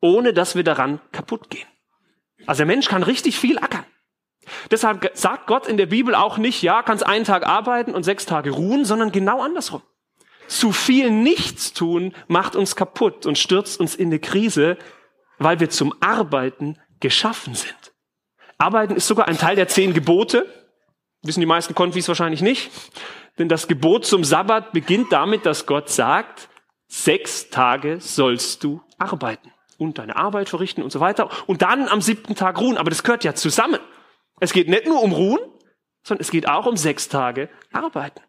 ohne 0.00 0.34
dass 0.34 0.54
wir 0.54 0.62
daran 0.62 1.00
kaputt 1.10 1.48
gehen. 1.48 1.66
Also 2.46 2.58
der 2.58 2.66
Mensch 2.66 2.88
kann 2.88 3.02
richtig 3.02 3.38
viel 3.38 3.58
ackern. 3.58 3.86
Deshalb 4.70 5.10
sagt 5.14 5.46
Gott 5.46 5.66
in 5.66 5.78
der 5.78 5.86
Bibel 5.86 6.14
auch 6.14 6.36
nicht, 6.36 6.62
ja, 6.62 6.82
kannst 6.82 7.06
einen 7.06 7.24
Tag 7.24 7.46
arbeiten 7.46 7.94
und 7.94 8.02
sechs 8.02 8.26
Tage 8.26 8.50
ruhen, 8.50 8.84
sondern 8.84 9.10
genau 9.10 9.40
andersrum. 9.40 9.82
Zu 10.48 10.72
viel 10.72 11.10
Nichtstun 11.10 12.14
macht 12.26 12.56
uns 12.56 12.76
kaputt 12.76 13.24
und 13.24 13.38
stürzt 13.38 13.80
uns 13.80 13.94
in 13.94 14.08
eine 14.08 14.18
Krise, 14.18 14.76
weil 15.38 15.60
wir 15.60 15.70
zum 15.70 15.94
Arbeiten 16.00 16.78
geschaffen 17.00 17.54
sind. 17.54 17.92
Arbeiten 18.58 18.96
ist 18.96 19.06
sogar 19.06 19.28
ein 19.28 19.38
Teil 19.38 19.56
der 19.56 19.68
zehn 19.68 19.94
Gebote. 19.94 20.46
Wissen 21.22 21.40
die 21.40 21.46
meisten 21.46 21.74
Konfis 21.74 22.08
wahrscheinlich 22.08 22.42
nicht. 22.42 22.70
Denn 23.38 23.48
das 23.48 23.68
Gebot 23.68 24.04
zum 24.04 24.24
Sabbat 24.24 24.72
beginnt 24.72 25.12
damit, 25.12 25.46
dass 25.46 25.66
Gott 25.66 25.88
sagt, 25.88 26.48
sechs 26.88 27.50
Tage 27.50 28.00
sollst 28.00 28.64
du 28.64 28.82
arbeiten 28.98 29.52
und 29.78 29.98
deine 29.98 30.16
Arbeit 30.16 30.48
verrichten 30.48 30.82
und 30.82 30.90
so 30.90 30.98
weiter. 30.98 31.30
Und 31.46 31.62
dann 31.62 31.88
am 31.88 32.02
siebten 32.02 32.34
Tag 32.34 32.60
ruhen. 32.60 32.76
Aber 32.76 32.90
das 32.90 33.04
gehört 33.04 33.22
ja 33.22 33.34
zusammen. 33.34 33.78
Es 34.40 34.52
geht 34.52 34.68
nicht 34.68 34.86
nur 34.86 35.02
um 35.02 35.12
Ruhen, 35.12 35.40
sondern 36.02 36.22
es 36.22 36.30
geht 36.30 36.48
auch 36.48 36.66
um 36.66 36.76
sechs 36.76 37.08
Tage 37.08 37.48
arbeiten. 37.72 38.20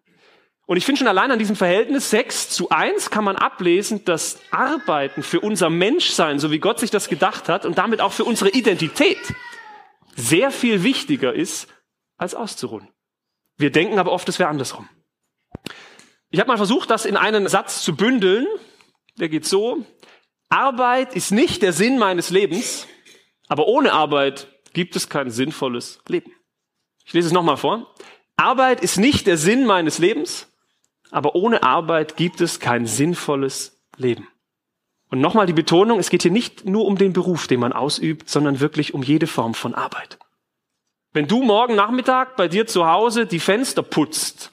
Und 0.68 0.78
ich 0.78 0.86
finde 0.86 1.00
schon 1.00 1.08
allein 1.08 1.32
an 1.32 1.40
diesem 1.40 1.56
Verhältnis 1.56 2.12
sechs 2.12 2.50
zu 2.50 2.70
eins 2.70 3.10
kann 3.10 3.24
man 3.24 3.36
ablesen, 3.38 4.06
dass 4.06 4.40
Arbeiten 4.52 5.24
für 5.24 5.40
unser 5.40 5.72
Menschsein, 5.72 6.38
so 6.38 6.52
wie 6.52 6.60
Gott 6.60 6.80
sich 6.80 6.92
das 6.92 7.10
gedacht 7.10 7.50
hat, 7.50 7.66
und 7.66 7.80
damit 7.80 8.02
auch 8.02 8.12
für 8.12 8.24
unsere 8.24 8.52
Identität 8.52 9.18
sehr 10.20 10.52
viel 10.52 10.84
wichtiger 10.84 11.34
ist, 11.34 11.68
als 12.18 12.36
auszuruhen. 12.36 12.90
Wir 13.58 13.72
denken 13.72 14.00
aber 14.00 14.12
oft, 14.12 14.28
es 14.30 14.40
wäre 14.40 14.50
andersrum. 14.50 14.88
Ich 16.30 16.40
habe 16.40 16.48
mal 16.48 16.58
versucht, 16.58 16.90
das 16.90 17.06
in 17.06 17.18
einen 17.18 17.48
Satz 17.48 17.84
zu 17.84 17.96
bündeln. 17.96 18.48
Der 19.18 19.30
geht 19.30 19.46
so. 19.46 19.86
Arbeit 20.50 21.16
ist 21.16 21.32
nicht 21.32 21.62
der 21.62 21.74
Sinn 21.74 21.98
meines 21.98 22.30
Lebens, 22.30 22.88
aber 23.48 23.68
ohne 23.68 23.94
Arbeit 23.94 24.48
gibt 24.74 24.96
es 24.96 25.10
kein 25.10 25.30
sinnvolles 25.30 26.02
Leben. 26.08 26.32
Ich 27.06 27.14
lese 27.14 27.28
es 27.28 27.34
nochmal 27.34 27.58
vor. 27.58 27.94
Arbeit 28.38 28.82
ist 28.82 28.98
nicht 28.98 29.28
der 29.28 29.38
Sinn 29.38 29.66
meines 29.66 29.98
Lebens, 29.98 30.48
aber 31.12 31.36
ohne 31.36 31.64
Arbeit 31.64 32.16
gibt 32.16 32.42
es 32.42 32.60
kein 32.60 32.86
sinnvolles 32.86 33.82
Leben. 33.98 34.28
Und 35.10 35.22
nochmal 35.22 35.48
die 35.48 35.54
Betonung, 35.54 36.00
es 36.00 36.10
geht 36.10 36.22
hier 36.22 36.32
nicht 36.32 36.66
nur 36.66 36.86
um 36.86 36.98
den 36.98 37.13
Beruf, 37.13 37.48
den 37.48 37.60
man 37.60 37.74
ausübt, 37.74 38.30
sondern 38.30 38.60
wirklich 38.60 38.94
um 38.94 39.01
jede 39.01 39.28
Form 39.28 39.54
von 39.54 39.74
Arbeit. 39.74 40.20
Wenn 41.13 41.28
du 41.28 41.42
morgen 41.42 41.75
Nachmittag 41.75 42.36
bei 42.36 42.48
dir 42.48 42.68
zu 42.68 42.86
Hause 42.86 43.25
die 43.25 43.39
Fenster 43.39 43.82
putzt, 43.82 44.51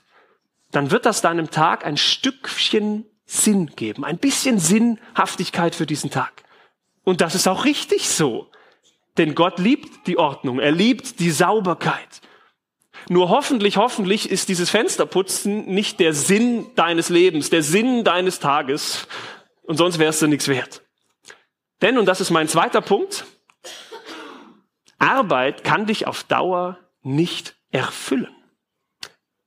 dann 0.73 0.91
wird 0.91 1.05
das 1.05 1.21
deinem 1.21 1.51
Tag 1.51 1.85
ein 1.85 1.99
Stückchen 1.99 3.05
Sinn 3.27 3.73
geben, 3.77 4.05
ein 4.05 4.19
bisschen 4.19 4.59
Sinnhaftigkeit 4.59 5.75
für 5.75 5.87
diesen 5.87 6.11
Tag. 6.11 6.45
Und 7.05 7.21
das 7.21 7.35
ist 7.35 7.49
auch 7.49 7.65
richtig 7.65 8.09
so. 8.09 8.51
Denn 9.19 9.35
Gott 9.35 9.59
liebt 9.59 10.07
die 10.07 10.19
Ordnung, 10.19 10.59
er 10.59 10.73
liebt 10.73 11.21
die 11.21 11.31
Sauberkeit. 11.31 12.21
Nur 13.09 13.29
hoffentlich, 13.29 13.77
hoffentlich 13.77 14.31
ist 14.31 14.49
dieses 14.49 14.71
Fensterputzen 14.71 15.67
nicht 15.67 16.01
der 16.01 16.13
Sinn 16.13 16.67
deines 16.75 17.09
Lebens, 17.09 17.51
der 17.51 17.63
Sinn 17.63 18.03
deines 18.03 18.41
Tages. 18.41 19.07
Und 19.67 19.77
sonst 19.77 19.99
wärst 19.99 20.23
du 20.23 20.27
nichts 20.27 20.49
wert. 20.49 20.83
Denn, 21.83 21.99
und 21.99 22.07
das 22.07 22.21
ist 22.21 22.31
mein 22.31 22.49
zweiter 22.49 22.81
Punkt, 22.81 23.27
Arbeit 24.99 25.65
kann 25.65 25.87
dich 25.87 26.07
auf 26.07 26.25
Dauer 26.25 26.79
nicht 27.03 27.57
erfüllen. 27.71 28.35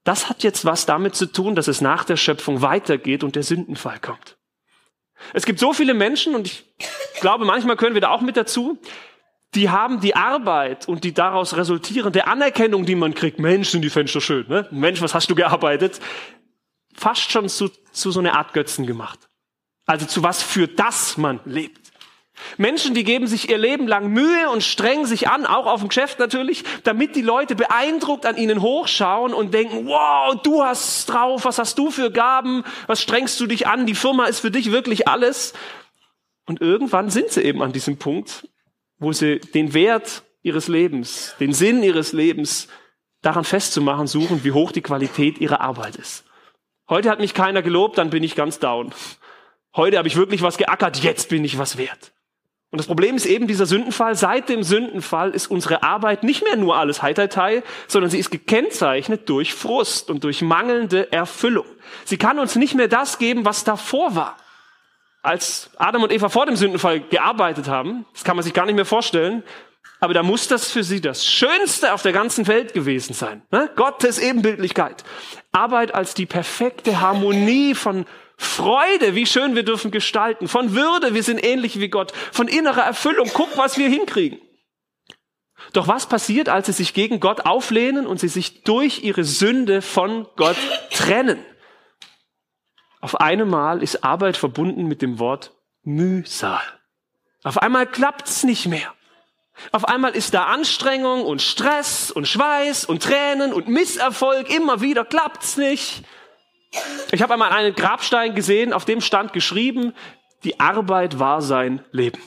Das 0.03 0.29
hat 0.29 0.43
jetzt 0.43 0.65
was 0.65 0.85
damit 0.85 1.15
zu 1.15 1.25
tun, 1.25 1.55
dass 1.55 1.67
es 1.67 1.81
nach 1.81 2.03
der 2.03 2.17
Schöpfung 2.17 2.61
weitergeht 2.61 3.23
und 3.23 3.35
der 3.35 3.43
Sündenfall 3.43 3.99
kommt. 3.99 4.37
Es 5.33 5.45
gibt 5.45 5.59
so 5.59 5.73
viele 5.73 5.93
Menschen, 5.93 6.35
und 6.35 6.47
ich 6.47 6.65
glaube, 7.19 7.45
manchmal 7.45 7.75
können 7.75 7.93
wir 7.93 8.01
da 8.01 8.09
auch 8.09 8.21
mit 8.21 8.37
dazu, 8.37 8.79
die 9.55 9.69
haben 9.69 9.99
die 9.99 10.15
Arbeit 10.15 10.87
und 10.87 11.03
die 11.03 11.13
daraus 11.13 11.57
resultierende 11.57 12.27
Anerkennung, 12.27 12.85
die 12.85 12.95
man 12.95 13.13
kriegt, 13.13 13.39
Mensch, 13.39 13.69
sind 13.69 13.81
die 13.81 13.89
Fenster 13.89 14.21
schön, 14.21 14.47
ne? 14.47 14.67
Mensch, 14.71 15.01
was 15.01 15.15
hast 15.15 15.29
du 15.29 15.35
gearbeitet? 15.35 15.99
Fast 16.93 17.31
schon 17.31 17.49
zu, 17.49 17.69
zu 17.91 18.11
so 18.11 18.19
einer 18.19 18.37
Art 18.37 18.53
Götzen 18.53 18.85
gemacht. 18.85 19.28
Also 19.89 20.05
zu 20.05 20.21
was 20.21 20.43
für 20.43 20.67
das 20.67 21.17
man 21.17 21.39
lebt. 21.45 21.91
Menschen, 22.57 22.93
die 22.93 23.03
geben 23.03 23.25
sich 23.25 23.49
ihr 23.49 23.57
Leben 23.57 23.87
lang 23.87 24.09
Mühe 24.09 24.47
und 24.51 24.63
strengen 24.63 25.07
sich 25.07 25.29
an, 25.29 25.47
auch 25.47 25.65
auf 25.65 25.79
dem 25.79 25.89
Geschäft 25.89 26.19
natürlich, 26.19 26.63
damit 26.83 27.15
die 27.15 27.23
Leute 27.23 27.55
beeindruckt 27.55 28.27
an 28.27 28.37
ihnen 28.37 28.61
hochschauen 28.61 29.33
und 29.33 29.51
denken, 29.51 29.87
wow, 29.87 30.39
du 30.43 30.63
hast 30.63 31.07
drauf, 31.07 31.43
was 31.43 31.57
hast 31.57 31.79
du 31.79 31.89
für 31.89 32.11
Gaben, 32.11 32.63
was 32.85 33.01
strengst 33.01 33.39
du 33.39 33.47
dich 33.47 33.65
an, 33.65 33.87
die 33.87 33.95
Firma 33.95 34.25
ist 34.25 34.41
für 34.41 34.51
dich 34.51 34.71
wirklich 34.71 35.07
alles. 35.07 35.53
Und 36.45 36.61
irgendwann 36.61 37.09
sind 37.09 37.31
sie 37.31 37.41
eben 37.41 37.63
an 37.63 37.73
diesem 37.73 37.97
Punkt, 37.97 38.47
wo 38.99 39.11
sie 39.11 39.39
den 39.39 39.73
Wert 39.73 40.21
ihres 40.43 40.67
Lebens, 40.67 41.33
den 41.39 41.51
Sinn 41.51 41.81
ihres 41.81 42.13
Lebens 42.13 42.67
daran 43.23 43.43
festzumachen 43.43 44.05
suchen, 44.05 44.43
wie 44.43 44.51
hoch 44.51 44.71
die 44.71 44.83
Qualität 44.83 45.39
ihrer 45.39 45.61
Arbeit 45.61 45.95
ist. 45.95 46.25
Heute 46.87 47.09
hat 47.09 47.19
mich 47.19 47.33
keiner 47.33 47.63
gelobt, 47.63 47.97
dann 47.97 48.11
bin 48.11 48.21
ich 48.21 48.35
ganz 48.35 48.59
down. 48.59 48.93
Heute 49.79 49.97
habe 49.97 50.09
ich 50.09 50.17
wirklich 50.17 50.41
was 50.41 50.57
geackert, 50.57 51.01
jetzt 51.03 51.29
bin 51.29 51.45
ich 51.45 51.57
was 51.57 51.77
wert. 51.77 52.11
Und 52.69 52.79
das 52.79 52.85
Problem 52.85 53.15
ist 53.15 53.25
eben 53.25 53.47
dieser 53.47 53.65
Sündenfall. 53.65 54.13
Seit 54.15 54.49
dem 54.49 54.61
Sündenfall 54.61 55.31
ist 55.31 55.47
unsere 55.47 55.83
Arbeit 55.83 56.23
nicht 56.23 56.43
mehr 56.43 56.57
nur 56.57 56.75
alles 56.75 57.01
Heiterteil, 57.01 57.63
sondern 57.87 58.11
sie 58.11 58.19
ist 58.19 58.29
gekennzeichnet 58.29 59.29
durch 59.29 59.53
Frust 59.53 60.09
und 60.09 60.25
durch 60.25 60.41
mangelnde 60.41 61.09
Erfüllung. 61.13 61.65
Sie 62.03 62.17
kann 62.17 62.39
uns 62.39 62.57
nicht 62.57 62.75
mehr 62.75 62.89
das 62.89 63.19
geben, 63.19 63.45
was 63.45 63.63
davor 63.63 64.15
war 64.15 64.35
als 65.21 65.69
Adam 65.77 66.03
und 66.03 66.11
Eva 66.11 66.27
vor 66.27 66.45
dem 66.45 66.57
Sündenfall 66.57 66.99
gearbeitet 66.99 67.67
haben, 67.67 68.05
das 68.13 68.23
kann 68.23 68.35
man 68.35 68.43
sich 68.43 68.53
gar 68.53 68.65
nicht 68.65 68.75
mehr 68.75 68.85
vorstellen, 68.85 69.43
aber 70.01 70.13
da 70.13 70.23
muss 70.23 70.47
das 70.47 70.71
für 70.71 70.83
sie 70.83 71.01
das 71.01 71.25
Schönste 71.25 71.93
auf 71.93 72.01
der 72.01 72.13
ganzen 72.13 72.47
Welt 72.47 72.73
gewesen 72.73 73.13
sein. 73.13 73.41
Ne? 73.51 73.69
Gottes 73.75 74.17
Ebenbildlichkeit. 74.17 75.03
Arbeit 75.51 75.93
als 75.93 76.13
die 76.13 76.25
perfekte 76.25 77.01
Harmonie 77.01 77.75
von 77.75 78.05
Freude, 78.41 79.15
wie 79.15 79.25
schön 79.25 79.53
wir 79.53 79.63
dürfen 79.63 79.91
gestalten, 79.91 80.47
von 80.47 80.73
Würde, 80.73 81.13
wir 81.13 81.23
sind 81.23 81.43
ähnlich 81.43 81.81
wie 81.81 81.89
Gott, 81.89 82.13
von 82.31 82.47
innerer 82.47 82.83
Erfüllung, 82.83 83.29
guck, 83.33 83.57
was 83.57 83.77
wir 83.77 83.89
hinkriegen. 83.89 84.39
Doch 85.73 85.89
was 85.89 86.07
passiert, 86.07 86.47
als 86.47 86.67
sie 86.67 86.71
sich 86.71 86.93
gegen 86.93 87.19
Gott 87.19 87.41
auflehnen 87.41 88.07
und 88.07 88.17
sie 88.21 88.29
sich 88.29 88.63
durch 88.63 89.03
ihre 89.03 89.25
Sünde 89.25 89.81
von 89.81 90.25
Gott 90.37 90.55
trennen? 90.89 91.45
Auf 93.01 93.19
einmal 93.19 93.83
ist 93.83 94.05
Arbeit 94.05 94.37
verbunden 94.37 94.85
mit 94.85 95.01
dem 95.01 95.19
Wort 95.19 95.51
Mühsal. 95.83 96.63
Auf 97.43 97.57
einmal 97.57 97.87
klappt's 97.87 98.45
nicht 98.45 98.67
mehr. 98.67 98.93
Auf 99.73 99.83
einmal 99.83 100.15
ist 100.15 100.33
da 100.33 100.45
Anstrengung 100.45 101.25
und 101.25 101.41
Stress 101.41 102.09
und 102.09 102.25
Schweiß 102.25 102.85
und 102.85 103.03
Tränen 103.03 103.51
und 103.51 103.67
Misserfolg. 103.67 104.49
Immer 104.49 104.79
wieder 104.79 105.03
klappt's 105.03 105.57
nicht. 105.57 106.05
Ich 107.11 107.21
habe 107.21 107.33
einmal 107.33 107.51
einen 107.51 107.73
Grabstein 107.73 108.35
gesehen, 108.35 108.73
auf 108.73 108.85
dem 108.85 109.01
stand 109.01 109.33
geschrieben, 109.33 109.93
die 110.43 110.59
Arbeit 110.59 111.19
war 111.19 111.41
sein 111.41 111.83
Leben. 111.91 112.21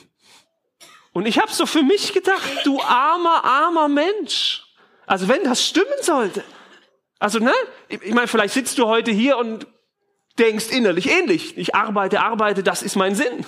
Und 1.13 1.27
ich 1.27 1.39
habe 1.39 1.51
so 1.51 1.65
für 1.65 1.83
mich 1.83 2.13
gedacht, 2.13 2.49
du 2.63 2.81
armer, 2.81 3.43
armer 3.45 3.87
Mensch. 3.87 4.63
Also 5.05 5.27
wenn 5.27 5.43
das 5.43 5.65
stimmen 5.65 5.87
sollte. 6.01 6.43
Also, 7.19 7.39
ne? 7.39 7.53
Ich 7.87 8.13
meine, 8.13 8.27
vielleicht 8.27 8.53
sitzt 8.53 8.77
du 8.77 8.87
heute 8.87 9.11
hier 9.11 9.37
und 9.37 9.67
denkst 10.39 10.69
innerlich 10.71 11.09
ähnlich. 11.09 11.57
Ich 11.57 11.75
arbeite, 11.75 12.19
arbeite, 12.21 12.63
das 12.63 12.83
ist 12.83 12.95
mein 12.95 13.15
Sinn. 13.15 13.45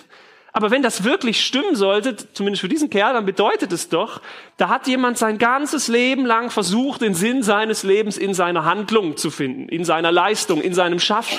Aber 0.55 0.71
wenn 0.71 0.81
das 0.81 1.03
wirklich 1.03 1.45
stimmen 1.45 1.75
sollte, 1.75 2.15
zumindest 2.31 2.61
für 2.61 2.69
diesen 2.69 2.89
Kerl, 2.89 3.11
dann 3.11 3.25
bedeutet 3.25 3.73
es 3.73 3.89
doch, 3.89 4.21
da 4.55 4.69
hat 4.69 4.87
jemand 4.87 5.17
sein 5.17 5.37
ganzes 5.37 5.89
Leben 5.89 6.25
lang 6.25 6.49
versucht, 6.49 7.01
den 7.01 7.13
Sinn 7.13 7.43
seines 7.43 7.83
Lebens 7.83 8.17
in 8.17 8.33
seiner 8.33 8.63
Handlung 8.63 9.17
zu 9.17 9.31
finden, 9.31 9.67
in 9.67 9.83
seiner 9.83 10.13
Leistung, 10.13 10.61
in 10.61 10.73
seinem 10.73 11.01
Schaffen. 11.01 11.37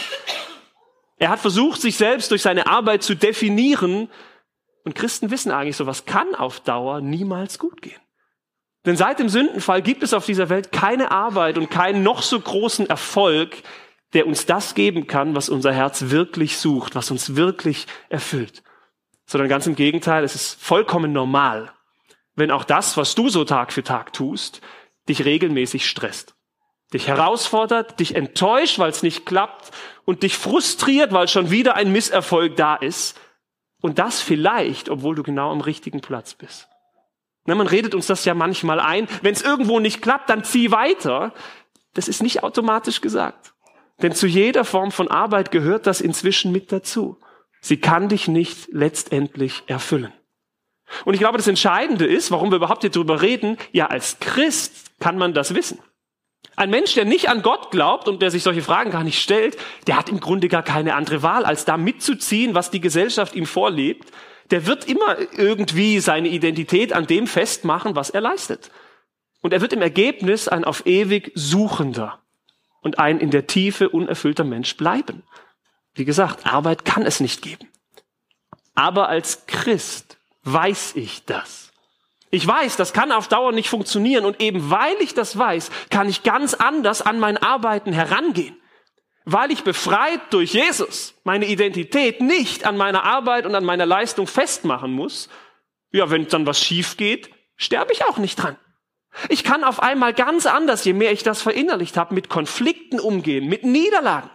Er 1.16 1.30
hat 1.30 1.38
versucht, 1.38 1.80
sich 1.80 1.96
selbst 1.96 2.30
durch 2.30 2.42
seine 2.42 2.66
Arbeit 2.66 3.02
zu 3.02 3.14
definieren. 3.14 4.10
Und 4.84 4.94
Christen 4.94 5.30
wissen 5.30 5.50
eigentlich, 5.50 5.78
sowas 5.78 6.04
kann 6.04 6.34
auf 6.34 6.60
Dauer 6.60 7.00
niemals 7.00 7.58
gut 7.58 7.80
gehen. 7.80 8.02
Denn 8.84 8.98
seit 8.98 9.18
dem 9.18 9.30
Sündenfall 9.30 9.80
gibt 9.80 10.02
es 10.02 10.12
auf 10.12 10.26
dieser 10.26 10.50
Welt 10.50 10.72
keine 10.72 11.10
Arbeit 11.10 11.56
und 11.56 11.70
keinen 11.70 12.02
noch 12.02 12.20
so 12.20 12.38
großen 12.38 12.86
Erfolg, 12.90 13.62
der 14.12 14.26
uns 14.26 14.44
das 14.44 14.74
geben 14.74 15.06
kann, 15.06 15.34
was 15.34 15.48
unser 15.48 15.72
Herz 15.72 16.10
wirklich 16.10 16.58
sucht, 16.58 16.94
was 16.94 17.10
uns 17.10 17.34
wirklich 17.34 17.86
erfüllt. 18.10 18.62
Sondern 19.26 19.48
ganz 19.48 19.66
im 19.66 19.74
Gegenteil, 19.74 20.24
es 20.24 20.34
ist 20.34 20.62
vollkommen 20.62 21.12
normal, 21.12 21.72
wenn 22.36 22.50
auch 22.50 22.64
das, 22.64 22.96
was 22.96 23.14
du 23.14 23.28
so 23.28 23.44
Tag 23.44 23.72
für 23.72 23.82
Tag 23.82 24.12
tust, 24.12 24.60
dich 25.08 25.24
regelmäßig 25.24 25.88
stresst, 25.88 26.34
dich 26.92 27.08
herausfordert, 27.08 27.98
dich 27.98 28.14
enttäuscht, 28.14 28.78
weil 28.78 28.90
es 28.90 29.02
nicht 29.02 29.26
klappt 29.26 29.72
und 30.04 30.22
dich 30.22 30.36
frustriert, 30.36 31.12
weil 31.12 31.28
schon 31.28 31.50
wieder 31.50 31.74
ein 31.74 31.92
Misserfolg 31.92 32.56
da 32.56 32.76
ist. 32.76 33.18
Und 33.80 33.98
das 33.98 34.20
vielleicht, 34.20 34.88
obwohl 34.88 35.14
du 35.14 35.22
genau 35.22 35.50
am 35.50 35.60
richtigen 35.60 36.00
Platz 36.00 36.34
bist. 36.34 36.68
Na, 37.46 37.54
man 37.54 37.66
redet 37.66 37.94
uns 37.94 38.06
das 38.06 38.24
ja 38.24 38.34
manchmal 38.34 38.80
ein. 38.80 39.08
Wenn 39.22 39.32
es 39.32 39.42
irgendwo 39.42 39.78
nicht 39.80 40.02
klappt, 40.02 40.28
dann 40.28 40.44
zieh 40.44 40.70
weiter. 40.72 41.32
Das 41.94 42.08
ist 42.08 42.22
nicht 42.22 42.42
automatisch 42.42 43.00
gesagt. 43.00 43.54
Denn 44.02 44.12
zu 44.12 44.26
jeder 44.26 44.64
Form 44.64 44.92
von 44.92 45.08
Arbeit 45.08 45.50
gehört 45.50 45.86
das 45.86 46.00
inzwischen 46.00 46.52
mit 46.52 46.72
dazu. 46.72 47.18
Sie 47.66 47.78
kann 47.78 48.08
dich 48.08 48.28
nicht 48.28 48.68
letztendlich 48.70 49.64
erfüllen. 49.66 50.12
Und 51.04 51.14
ich 51.14 51.20
glaube, 51.20 51.36
das 51.36 51.48
Entscheidende 51.48 52.06
ist, 52.06 52.30
warum 52.30 52.52
wir 52.52 52.56
überhaupt 52.56 52.82
hier 52.82 52.90
drüber 52.90 53.22
reden, 53.22 53.58
ja, 53.72 53.86
als 53.86 54.20
Christ 54.20 55.00
kann 55.00 55.18
man 55.18 55.34
das 55.34 55.52
wissen. 55.52 55.80
Ein 56.54 56.70
Mensch, 56.70 56.94
der 56.94 57.04
nicht 57.04 57.28
an 57.28 57.42
Gott 57.42 57.72
glaubt 57.72 58.06
und 58.06 58.22
der 58.22 58.30
sich 58.30 58.44
solche 58.44 58.62
Fragen 58.62 58.92
gar 58.92 59.02
nicht 59.02 59.20
stellt, 59.20 59.56
der 59.88 59.96
hat 59.96 60.08
im 60.08 60.20
Grunde 60.20 60.48
gar 60.48 60.62
keine 60.62 60.94
andere 60.94 61.24
Wahl, 61.24 61.44
als 61.44 61.64
da 61.64 61.76
mitzuziehen, 61.76 62.54
was 62.54 62.70
die 62.70 62.80
Gesellschaft 62.80 63.34
ihm 63.34 63.46
vorlebt. 63.46 64.12
Der 64.52 64.66
wird 64.66 64.88
immer 64.88 65.16
irgendwie 65.36 65.98
seine 65.98 66.28
Identität 66.28 66.92
an 66.92 67.08
dem 67.08 67.26
festmachen, 67.26 67.96
was 67.96 68.10
er 68.10 68.20
leistet. 68.20 68.70
Und 69.42 69.52
er 69.52 69.60
wird 69.60 69.72
im 69.72 69.82
Ergebnis 69.82 70.46
ein 70.46 70.64
auf 70.64 70.86
ewig 70.86 71.32
Suchender 71.34 72.20
und 72.80 73.00
ein 73.00 73.18
in 73.18 73.32
der 73.32 73.48
Tiefe 73.48 73.88
unerfüllter 73.88 74.44
Mensch 74.44 74.76
bleiben. 74.76 75.24
Wie 75.96 76.04
gesagt, 76.04 76.46
Arbeit 76.46 76.84
kann 76.84 77.04
es 77.04 77.20
nicht 77.20 77.42
geben. 77.42 77.68
Aber 78.74 79.08
als 79.08 79.46
Christ 79.46 80.18
weiß 80.44 80.92
ich 80.94 81.24
das. 81.24 81.72
Ich 82.30 82.46
weiß, 82.46 82.76
das 82.76 82.92
kann 82.92 83.12
auf 83.12 83.28
Dauer 83.28 83.52
nicht 83.52 83.70
funktionieren 83.70 84.26
und 84.26 84.40
eben 84.40 84.70
weil 84.70 84.96
ich 85.00 85.14
das 85.14 85.38
weiß, 85.38 85.70
kann 85.90 86.08
ich 86.08 86.22
ganz 86.22 86.52
anders 86.52 87.00
an 87.00 87.18
mein 87.18 87.38
Arbeiten 87.38 87.92
herangehen. 87.92 88.56
Weil 89.24 89.50
ich 89.50 89.64
befreit 89.64 90.20
durch 90.30 90.52
Jesus 90.52 91.14
meine 91.24 91.46
Identität 91.46 92.20
nicht 92.20 92.66
an 92.66 92.76
meiner 92.76 93.04
Arbeit 93.04 93.46
und 93.46 93.54
an 93.54 93.64
meiner 93.64 93.86
Leistung 93.86 94.26
festmachen 94.26 94.92
muss, 94.92 95.30
ja, 95.92 96.10
wenn 96.10 96.28
dann 96.28 96.46
was 96.46 96.62
schief 96.62 96.98
geht, 96.98 97.30
sterbe 97.56 97.92
ich 97.92 98.04
auch 98.04 98.18
nicht 98.18 98.36
dran. 98.36 98.58
Ich 99.30 99.44
kann 99.44 99.64
auf 99.64 99.82
einmal 99.82 100.12
ganz 100.12 100.44
anders, 100.44 100.84
je 100.84 100.92
mehr 100.92 101.12
ich 101.12 101.22
das 101.22 101.40
verinnerlicht 101.40 101.96
habe, 101.96 102.14
mit 102.14 102.28
Konflikten 102.28 103.00
umgehen, 103.00 103.48
mit 103.48 103.64
Niederlagen. 103.64 104.30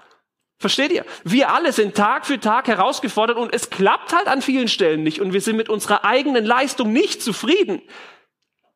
Versteht 0.62 0.91
ihr? 0.91 1.06
Wir 1.24 1.51
alle 1.51 1.74
sind 1.74 1.96
Tag 1.96 2.27
für 2.27 2.39
Tag 2.39 2.68
herausgefordert 2.68 3.36
und 3.36 3.51
es 3.51 3.72
klappt 3.72 4.13
halt 4.13 4.27
an 4.27 4.44
vielen 4.44 4.68
Stellen 4.68 5.01
nicht 5.01 5.20
und 5.20 5.34
wir 5.34 5.41
sind 5.41 5.58
mit 5.58 5.70
unserer 5.70 6.06
eigenen 6.06 6.46
Leistung 6.46 6.94
nicht 6.94 7.24
zufrieden. 7.24 7.82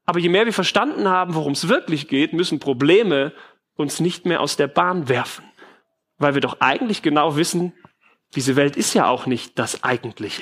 Aber 0.07 0.17
je 0.17 0.29
mehr 0.29 0.47
wir 0.47 0.53
verstanden 0.53 1.07
haben, 1.07 1.35
worum 1.35 1.51
es 1.53 1.67
wirklich 1.67 2.07
geht, 2.07 2.33
müssen 2.33 2.57
Probleme 2.57 3.33
uns 3.75 3.99
nicht 3.99 4.25
mehr 4.25 4.41
aus 4.41 4.57
der 4.57 4.65
Bahn 4.65 5.09
werfen. 5.09 5.45
Weil 6.17 6.33
wir 6.33 6.41
doch 6.41 6.59
eigentlich 6.59 7.03
genau 7.03 7.35
wissen, 7.35 7.71
diese 8.33 8.55
Welt 8.55 8.77
ist 8.77 8.95
ja 8.95 9.07
auch 9.07 9.27
nicht 9.27 9.59
das 9.59 9.83
Eigentliche. 9.83 10.41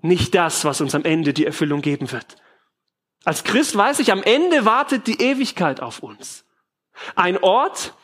Nicht 0.00 0.32
das, 0.36 0.64
was 0.64 0.80
uns 0.80 0.94
am 0.94 1.04
Ende 1.04 1.32
die 1.32 1.44
Erfüllung 1.44 1.80
geben 1.80 2.12
wird. 2.12 2.36
Als 3.24 3.42
Christ 3.42 3.76
weiß 3.76 3.98
ich, 3.98 4.12
am 4.12 4.22
Ende 4.22 4.64
wartet 4.64 5.08
die 5.08 5.20
Ewigkeit 5.20 5.80
auf 5.80 6.04
uns. 6.04 6.44
Ein 7.16 7.38
Ort, 7.38 7.94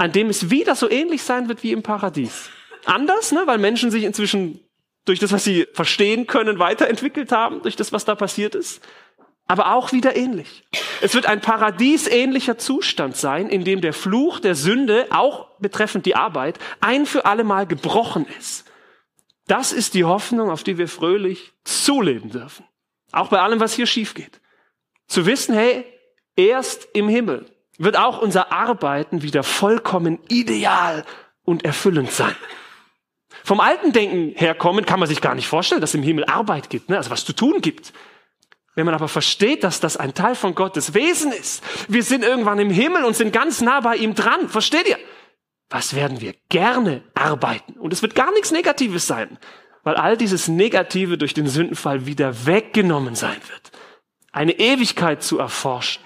an 0.00 0.12
dem 0.12 0.30
es 0.30 0.48
wieder 0.48 0.74
so 0.74 0.90
ähnlich 0.90 1.22
sein 1.22 1.48
wird 1.48 1.62
wie 1.62 1.72
im 1.72 1.82
Paradies. 1.82 2.48
Anders, 2.86 3.32
ne? 3.32 3.42
weil 3.44 3.58
Menschen 3.58 3.90
sich 3.90 4.04
inzwischen 4.04 4.58
durch 5.04 5.18
das, 5.18 5.30
was 5.30 5.44
sie 5.44 5.66
verstehen 5.74 6.26
können, 6.26 6.58
weiterentwickelt 6.58 7.32
haben, 7.32 7.60
durch 7.60 7.76
das, 7.76 7.92
was 7.92 8.06
da 8.06 8.14
passiert 8.14 8.54
ist. 8.54 8.80
Aber 9.46 9.74
auch 9.74 9.92
wieder 9.92 10.16
ähnlich. 10.16 10.64
Es 11.02 11.12
wird 11.12 11.26
ein 11.26 11.42
paradiesähnlicher 11.42 12.56
Zustand 12.56 13.18
sein, 13.18 13.50
in 13.50 13.62
dem 13.64 13.82
der 13.82 13.92
Fluch 13.92 14.40
der 14.40 14.54
Sünde, 14.54 15.06
auch 15.10 15.48
betreffend 15.58 16.06
die 16.06 16.16
Arbeit, 16.16 16.58
ein 16.80 17.04
für 17.04 17.26
alle 17.26 17.44
Mal 17.44 17.66
gebrochen 17.66 18.24
ist. 18.38 18.64
Das 19.48 19.70
ist 19.70 19.92
die 19.92 20.04
Hoffnung, 20.04 20.48
auf 20.50 20.62
die 20.62 20.78
wir 20.78 20.88
fröhlich 20.88 21.52
zuleben 21.64 22.30
dürfen. 22.30 22.64
Auch 23.12 23.28
bei 23.28 23.40
allem, 23.40 23.60
was 23.60 23.74
hier 23.74 23.86
schief 23.86 24.14
geht. 24.14 24.40
Zu 25.08 25.26
wissen, 25.26 25.54
hey, 25.54 25.84
erst 26.36 26.88
im 26.94 27.06
Himmel 27.06 27.44
wird 27.80 27.96
auch 27.96 28.20
unser 28.20 28.52
Arbeiten 28.52 29.22
wieder 29.22 29.42
vollkommen 29.42 30.18
ideal 30.28 31.04
und 31.44 31.64
erfüllend 31.64 32.12
sein. 32.12 32.36
Vom 33.42 33.58
alten 33.58 33.92
Denken 33.92 34.34
herkommen 34.36 34.84
kann 34.84 35.00
man 35.00 35.08
sich 35.08 35.22
gar 35.22 35.34
nicht 35.34 35.48
vorstellen, 35.48 35.80
dass 35.80 35.90
es 35.90 35.94
im 35.94 36.02
Himmel 36.02 36.26
Arbeit 36.26 36.68
gibt, 36.68 36.90
ne? 36.90 36.98
also 36.98 37.10
was 37.10 37.24
zu 37.24 37.32
tun 37.32 37.62
gibt. 37.62 37.94
Wenn 38.74 38.84
man 38.84 38.94
aber 38.94 39.08
versteht, 39.08 39.64
dass 39.64 39.80
das 39.80 39.96
ein 39.96 40.12
Teil 40.12 40.34
von 40.34 40.54
Gottes 40.54 40.92
Wesen 40.92 41.32
ist, 41.32 41.64
wir 41.88 42.02
sind 42.02 42.22
irgendwann 42.22 42.58
im 42.58 42.70
Himmel 42.70 43.04
und 43.04 43.16
sind 43.16 43.32
ganz 43.32 43.62
nah 43.62 43.80
bei 43.80 43.96
ihm 43.96 44.14
dran, 44.14 44.50
versteht 44.50 44.86
ihr? 44.86 44.98
Was 45.70 45.94
werden 45.96 46.20
wir 46.20 46.34
gerne 46.50 47.02
arbeiten? 47.14 47.72
Und 47.80 47.94
es 47.94 48.02
wird 48.02 48.14
gar 48.14 48.30
nichts 48.32 48.50
Negatives 48.50 49.06
sein, 49.06 49.38
weil 49.84 49.94
all 49.94 50.18
dieses 50.18 50.48
Negative 50.48 51.16
durch 51.16 51.32
den 51.32 51.46
Sündenfall 51.46 52.04
wieder 52.04 52.44
weggenommen 52.44 53.14
sein 53.14 53.40
wird. 53.48 53.72
Eine 54.32 54.52
Ewigkeit 54.52 55.22
zu 55.22 55.38
erforschen 55.38 56.02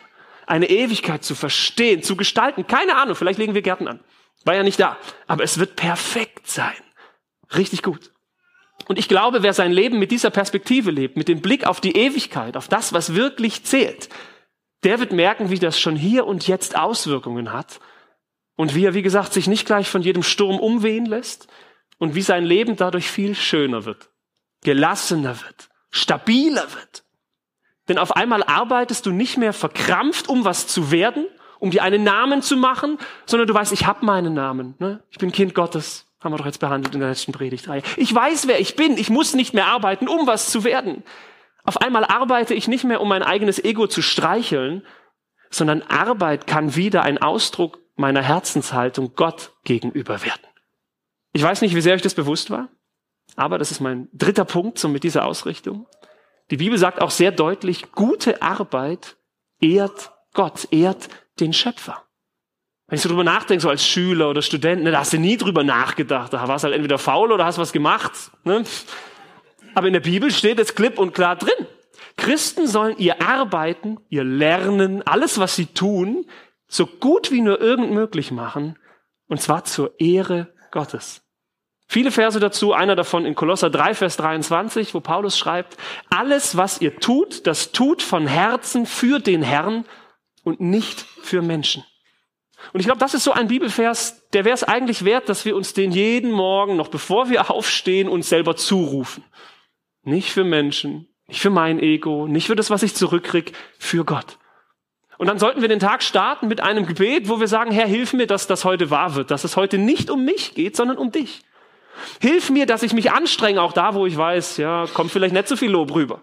eine 0.46 0.68
Ewigkeit 0.68 1.24
zu 1.24 1.34
verstehen, 1.34 2.02
zu 2.02 2.16
gestalten. 2.16 2.66
Keine 2.66 2.96
Ahnung, 2.96 3.14
vielleicht 3.14 3.38
legen 3.38 3.54
wir 3.54 3.62
Gärten 3.62 3.88
an. 3.88 4.00
War 4.44 4.54
ja 4.54 4.62
nicht 4.62 4.80
da. 4.80 4.98
Aber 5.26 5.42
es 5.42 5.58
wird 5.58 5.76
perfekt 5.76 6.46
sein. 6.48 6.74
Richtig 7.56 7.82
gut. 7.82 8.12
Und 8.86 8.98
ich 8.98 9.08
glaube, 9.08 9.42
wer 9.42 9.54
sein 9.54 9.72
Leben 9.72 9.98
mit 9.98 10.10
dieser 10.10 10.30
Perspektive 10.30 10.90
lebt, 10.90 11.16
mit 11.16 11.28
dem 11.28 11.40
Blick 11.40 11.66
auf 11.66 11.80
die 11.80 11.96
Ewigkeit, 11.96 12.56
auf 12.56 12.68
das, 12.68 12.92
was 12.92 13.14
wirklich 13.14 13.64
zählt, 13.64 14.08
der 14.82 15.00
wird 15.00 15.12
merken, 15.12 15.50
wie 15.50 15.58
das 15.58 15.80
schon 15.80 15.96
hier 15.96 16.26
und 16.26 16.46
jetzt 16.46 16.76
Auswirkungen 16.76 17.52
hat 17.52 17.80
und 18.56 18.74
wie 18.74 18.84
er, 18.84 18.94
wie 18.94 19.02
gesagt, 19.02 19.32
sich 19.32 19.46
nicht 19.46 19.66
gleich 19.66 19.88
von 19.88 20.02
jedem 20.02 20.22
Sturm 20.22 20.58
umwehen 20.58 21.06
lässt 21.06 21.48
und 21.98 22.14
wie 22.14 22.22
sein 22.22 22.44
Leben 22.44 22.76
dadurch 22.76 23.10
viel 23.10 23.34
schöner 23.34 23.86
wird, 23.86 24.10
gelassener 24.62 25.40
wird, 25.40 25.70
stabiler 25.90 26.70
wird. 26.74 27.03
Denn 27.88 27.98
auf 27.98 28.16
einmal 28.16 28.42
arbeitest 28.42 29.06
du 29.06 29.10
nicht 29.10 29.36
mehr 29.36 29.52
verkrampft, 29.52 30.28
um 30.28 30.44
was 30.44 30.66
zu 30.66 30.90
werden, 30.90 31.26
um 31.58 31.70
dir 31.70 31.82
einen 31.82 32.02
Namen 32.02 32.42
zu 32.42 32.56
machen, 32.56 32.98
sondern 33.26 33.46
du 33.46 33.54
weißt, 33.54 33.72
ich 33.72 33.86
habe 33.86 34.04
meinen 34.04 34.34
Namen. 34.34 34.74
Ne? 34.78 35.02
Ich 35.10 35.18
bin 35.18 35.32
Kind 35.32 35.54
Gottes. 35.54 36.06
Haben 36.20 36.32
wir 36.32 36.38
doch 36.38 36.46
jetzt 36.46 36.60
behandelt 36.60 36.94
in 36.94 37.00
der 37.00 37.10
letzten 37.10 37.32
Predigtreihe. 37.32 37.82
Ich 37.98 38.14
weiß, 38.14 38.48
wer 38.48 38.58
ich 38.58 38.76
bin. 38.76 38.96
Ich 38.96 39.10
muss 39.10 39.34
nicht 39.34 39.52
mehr 39.52 39.66
arbeiten, 39.66 40.08
um 40.08 40.26
was 40.26 40.50
zu 40.50 40.64
werden. 40.64 41.02
Auf 41.64 41.82
einmal 41.82 42.04
arbeite 42.04 42.54
ich 42.54 42.66
nicht 42.66 42.84
mehr, 42.84 43.02
um 43.02 43.08
mein 43.08 43.22
eigenes 43.22 43.62
Ego 43.62 43.86
zu 43.86 44.00
streicheln, 44.00 44.86
sondern 45.50 45.82
Arbeit 45.82 46.46
kann 46.46 46.76
wieder 46.76 47.02
ein 47.02 47.18
Ausdruck 47.18 47.78
meiner 47.96 48.22
Herzenshaltung 48.22 49.12
Gott 49.14 49.52
gegenüber 49.64 50.22
werden. 50.24 50.42
Ich 51.32 51.42
weiß 51.42 51.60
nicht, 51.62 51.74
wie 51.74 51.80
sehr 51.80 51.94
euch 51.94 52.02
das 52.02 52.14
bewusst 52.14 52.50
war, 52.50 52.68
aber 53.36 53.58
das 53.58 53.70
ist 53.70 53.80
mein 53.80 54.08
dritter 54.12 54.44
Punkt 54.44 54.78
so 54.78 54.88
mit 54.88 55.04
dieser 55.04 55.24
Ausrichtung. 55.24 55.86
Die 56.50 56.56
Bibel 56.56 56.78
sagt 56.78 57.00
auch 57.00 57.10
sehr 57.10 57.32
deutlich, 57.32 57.92
gute 57.92 58.42
Arbeit 58.42 59.16
ehrt 59.60 60.12
Gott, 60.34 60.68
ehrt 60.70 61.08
den 61.40 61.52
Schöpfer. 61.52 62.02
Wenn 62.86 62.96
ich 62.96 63.02
so 63.02 63.08
drüber 63.08 63.24
nachdenke, 63.24 63.62
so 63.62 63.70
als 63.70 63.86
Schüler 63.86 64.28
oder 64.28 64.42
Student, 64.42 64.82
ne, 64.82 64.90
da 64.90 65.00
hast 65.00 65.12
du 65.12 65.18
nie 65.18 65.36
drüber 65.36 65.64
nachgedacht. 65.64 66.32
Da 66.32 66.46
warst 66.46 66.64
du 66.64 66.66
halt 66.66 66.76
entweder 66.76 66.98
faul 66.98 67.32
oder 67.32 67.46
hast 67.46 67.58
was 67.58 67.72
gemacht. 67.72 68.12
Ne? 68.44 68.64
Aber 69.74 69.86
in 69.86 69.94
der 69.94 70.00
Bibel 70.00 70.30
steht 70.30 70.58
es 70.58 70.74
klipp 70.74 70.98
und 70.98 71.14
klar 71.14 71.36
drin. 71.36 71.66
Christen 72.16 72.66
sollen 72.66 72.96
ihr 72.98 73.22
Arbeiten, 73.22 73.98
ihr 74.08 74.24
Lernen, 74.24 75.02
alles, 75.06 75.38
was 75.38 75.56
sie 75.56 75.66
tun, 75.66 76.26
so 76.68 76.86
gut 76.86 77.30
wie 77.30 77.40
nur 77.40 77.60
irgend 77.60 77.92
möglich 77.92 78.30
machen. 78.30 78.78
Und 79.28 79.40
zwar 79.40 79.64
zur 79.64 79.98
Ehre 79.98 80.52
Gottes. 80.70 81.23
Viele 81.86 82.10
Verse 82.10 82.40
dazu, 82.40 82.72
einer 82.72 82.96
davon 82.96 83.26
in 83.26 83.34
Kolosser 83.34 83.70
3, 83.70 83.94
Vers 83.94 84.16
23, 84.16 84.94
wo 84.94 85.00
Paulus 85.00 85.38
schreibt, 85.38 85.76
alles, 86.10 86.56
was 86.56 86.80
ihr 86.80 86.96
tut, 86.96 87.46
das 87.46 87.72
tut 87.72 88.02
von 88.02 88.26
Herzen 88.26 88.86
für 88.86 89.18
den 89.18 89.42
Herrn 89.42 89.84
und 90.42 90.60
nicht 90.60 91.00
für 91.22 91.42
Menschen. 91.42 91.84
Und 92.72 92.80
ich 92.80 92.86
glaube, 92.86 93.00
das 93.00 93.14
ist 93.14 93.24
so 93.24 93.32
ein 93.32 93.48
Bibelvers, 93.48 94.28
der 94.30 94.44
wäre 94.44 94.54
es 94.54 94.64
eigentlich 94.64 95.04
wert, 95.04 95.28
dass 95.28 95.44
wir 95.44 95.54
uns 95.54 95.74
den 95.74 95.92
jeden 95.92 96.32
Morgen, 96.32 96.76
noch 96.76 96.88
bevor 96.88 97.28
wir 97.28 97.50
aufstehen, 97.50 98.08
uns 98.08 98.28
selber 98.28 98.56
zurufen. 98.56 99.24
Nicht 100.02 100.30
für 100.32 100.44
Menschen, 100.44 101.08
nicht 101.26 101.40
für 101.40 101.50
mein 101.50 101.78
Ego, 101.78 102.26
nicht 102.26 102.46
für 102.46 102.56
das, 102.56 102.70
was 102.70 102.82
ich 102.82 102.94
zurückkrieg, 102.94 103.52
für 103.78 104.04
Gott. 104.04 104.38
Und 105.16 105.28
dann 105.28 105.38
sollten 105.38 105.60
wir 105.60 105.68
den 105.68 105.78
Tag 105.78 106.02
starten 106.02 106.48
mit 106.48 106.60
einem 106.60 106.86
Gebet, 106.86 107.28
wo 107.28 107.38
wir 107.38 107.46
sagen, 107.46 107.70
Herr, 107.70 107.86
hilf 107.86 108.12
mir, 108.14 108.26
dass 108.26 108.46
das 108.46 108.64
heute 108.64 108.90
wahr 108.90 109.14
wird, 109.14 109.30
dass 109.30 109.44
es 109.44 109.56
heute 109.56 109.78
nicht 109.78 110.10
um 110.10 110.24
mich 110.24 110.54
geht, 110.54 110.76
sondern 110.76 110.98
um 110.98 111.12
dich. 111.12 111.42
Hilf 112.20 112.50
mir, 112.50 112.66
dass 112.66 112.82
ich 112.82 112.92
mich 112.92 113.10
anstrenge, 113.10 113.62
auch 113.62 113.72
da, 113.72 113.94
wo 113.94 114.06
ich 114.06 114.16
weiß, 114.16 114.56
ja, 114.56 114.86
kommt 114.92 115.10
vielleicht 115.10 115.34
nicht 115.34 115.48
so 115.48 115.56
viel 115.56 115.70
Lob 115.70 115.94
rüber. 115.94 116.22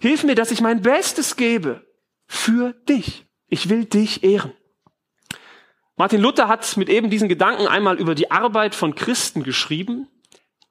Hilf 0.00 0.24
mir, 0.24 0.34
dass 0.34 0.50
ich 0.50 0.60
mein 0.60 0.82
Bestes 0.82 1.36
gebe 1.36 1.86
für 2.26 2.72
dich. 2.88 3.26
Ich 3.48 3.68
will 3.68 3.84
dich 3.84 4.24
ehren. 4.24 4.52
Martin 5.96 6.20
Luther 6.20 6.48
hat 6.48 6.76
mit 6.76 6.88
eben 6.88 7.10
diesen 7.10 7.28
Gedanken 7.28 7.68
einmal 7.68 7.98
über 8.00 8.14
die 8.14 8.30
Arbeit 8.30 8.74
von 8.74 8.94
Christen 8.94 9.44
geschrieben. 9.44 10.08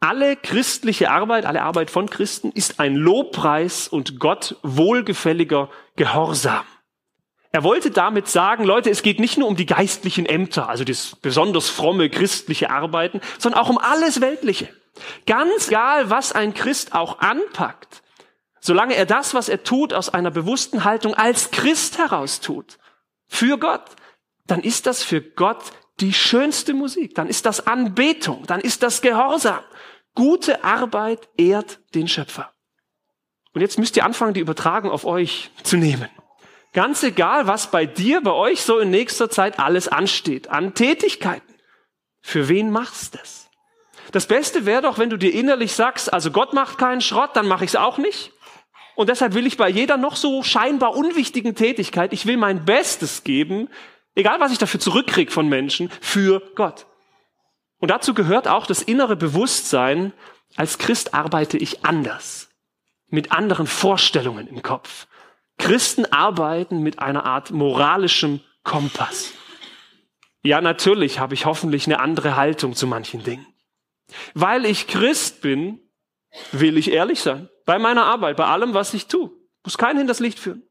Alle 0.01 0.36
christliche 0.36 1.12
Arbeit, 1.12 1.45
alle 1.45 1.62
Arbeit 1.62 1.89
von 1.89 2.09
Christen 2.09 2.51
ist 2.51 2.81
ein 2.81 2.95
Lobpreis 2.95 3.88
und 3.88 4.19
Gott 4.19 4.57
wohlgefälliger 4.62 5.69
Gehorsam. 5.95 6.65
Er 7.53 7.63
wollte 7.63 7.91
damit 7.91 8.27
sagen, 8.27 8.63
Leute, 8.63 8.89
es 8.89 9.03
geht 9.03 9.19
nicht 9.19 9.37
nur 9.37 9.47
um 9.47 9.55
die 9.55 9.67
geistlichen 9.67 10.25
Ämter, 10.25 10.69
also 10.69 10.83
das 10.83 11.15
besonders 11.17 11.69
fromme 11.69 12.09
christliche 12.09 12.71
Arbeiten, 12.71 13.21
sondern 13.37 13.61
auch 13.61 13.69
um 13.69 13.77
alles 13.77 14.21
Weltliche. 14.21 14.69
Ganz 15.27 15.67
egal, 15.67 16.09
was 16.09 16.31
ein 16.31 16.55
Christ 16.55 16.95
auch 16.95 17.19
anpackt, 17.19 18.01
solange 18.59 18.95
er 18.95 19.05
das, 19.05 19.35
was 19.35 19.49
er 19.49 19.61
tut, 19.61 19.93
aus 19.93 20.09
einer 20.09 20.31
bewussten 20.31 20.83
Haltung 20.83 21.13
als 21.13 21.51
Christ 21.51 21.99
heraus 21.99 22.39
tut, 22.39 22.79
für 23.27 23.59
Gott, 23.59 23.85
dann 24.47 24.61
ist 24.61 24.87
das 24.87 25.03
für 25.03 25.21
Gott 25.21 25.63
die 25.99 26.13
schönste 26.13 26.73
Musik, 26.73 27.13
dann 27.13 27.27
ist 27.27 27.45
das 27.45 27.67
Anbetung, 27.67 28.47
dann 28.47 28.61
ist 28.61 28.81
das 28.81 29.03
Gehorsam. 29.03 29.61
Gute 30.15 30.63
Arbeit 30.63 31.29
ehrt 31.37 31.81
den 31.93 32.07
Schöpfer. 32.07 32.51
Und 33.53 33.61
jetzt 33.61 33.77
müsst 33.77 33.95
ihr 33.95 34.05
anfangen, 34.05 34.33
die 34.33 34.39
Übertragung 34.39 34.89
auf 34.89 35.05
euch 35.05 35.51
zu 35.61 35.77
nehmen. 35.77 36.09
Ganz 36.73 37.03
egal, 37.03 37.45
was 37.45 37.69
bei 37.69 37.86
dir, 37.86 38.21
bei 38.21 38.31
euch 38.31 38.63
so 38.63 38.79
in 38.79 38.89
nächster 38.89 39.29
Zeit 39.29 39.59
alles 39.59 39.88
ansteht, 39.88 40.49
an 40.49 40.73
Tätigkeiten. 40.73 41.53
Für 42.21 42.49
wen 42.49 42.71
machst 42.71 43.13
du 43.13 43.19
es? 43.21 43.49
Das 44.12 44.27
Beste 44.27 44.65
wäre 44.65 44.81
doch, 44.81 44.97
wenn 44.97 45.09
du 45.09 45.17
dir 45.17 45.33
innerlich 45.33 45.73
sagst, 45.73 46.12
also 46.12 46.31
Gott 46.31 46.53
macht 46.53 46.77
keinen 46.77 47.01
Schrott, 47.01 47.31
dann 47.36 47.47
mache 47.47 47.63
ich 47.63 47.71
es 47.71 47.75
auch 47.75 47.97
nicht. 47.97 48.31
Und 48.95 49.09
deshalb 49.09 49.33
will 49.33 49.47
ich 49.47 49.57
bei 49.57 49.69
jeder 49.69 49.97
noch 49.97 50.15
so 50.15 50.43
scheinbar 50.43 50.95
unwichtigen 50.95 51.55
Tätigkeit, 51.55 52.13
ich 52.13 52.25
will 52.25 52.38
mein 52.38 52.65
Bestes 52.65 53.23
geben, 53.23 53.69
egal 54.15 54.39
was 54.39 54.51
ich 54.51 54.57
dafür 54.57 54.79
zurückkriege 54.79 55.31
von 55.31 55.47
Menschen, 55.47 55.91
für 56.01 56.41
Gott. 56.55 56.86
Und 57.79 57.89
dazu 57.89 58.13
gehört 58.13 58.47
auch 58.47 58.65
das 58.65 58.81
innere 58.81 59.15
Bewusstsein, 59.15 60.13
als 60.55 60.77
Christ 60.77 61.13
arbeite 61.13 61.57
ich 61.57 61.86
anders, 61.86 62.49
mit 63.09 63.31
anderen 63.31 63.67
Vorstellungen 63.67 64.47
im 64.47 64.62
Kopf. 64.62 65.07
Christen 65.63 66.06
arbeiten 66.12 66.80
mit 66.80 66.99
einer 66.99 67.26
Art 67.26 67.52
moralischem 67.52 68.41
Kompass. 68.63 69.32
Ja, 70.41 70.60
natürlich 70.60 71.19
habe 71.19 71.36
ich 71.36 71.45
hoffentlich 71.45 71.88
eine 71.88 72.02
andere 72.02 72.36
Haltung 72.36 72.76
zu 72.76 72.86
manchen 72.86 73.23
Dingen. 73.23 73.47
Weil 74.34 74.65
ich 74.65 74.88
Christ 74.88 75.41
bin, 75.41 75.80
will 76.52 76.78
ich 76.78 76.91
ehrlich 76.91 77.21
sein. 77.21 77.47
Bei 77.65 77.80
meiner 77.80 78.04
Arbeit, 78.04 78.36
bei 78.36 78.45
allem, 78.45 78.73
was 78.73 78.93
ich 78.93 79.08
tue. 79.08 79.32
Muss 79.63 79.78
keinen 79.78 79.99
hinters 79.99 80.19
Licht 80.19 80.38
führen. 80.38 80.63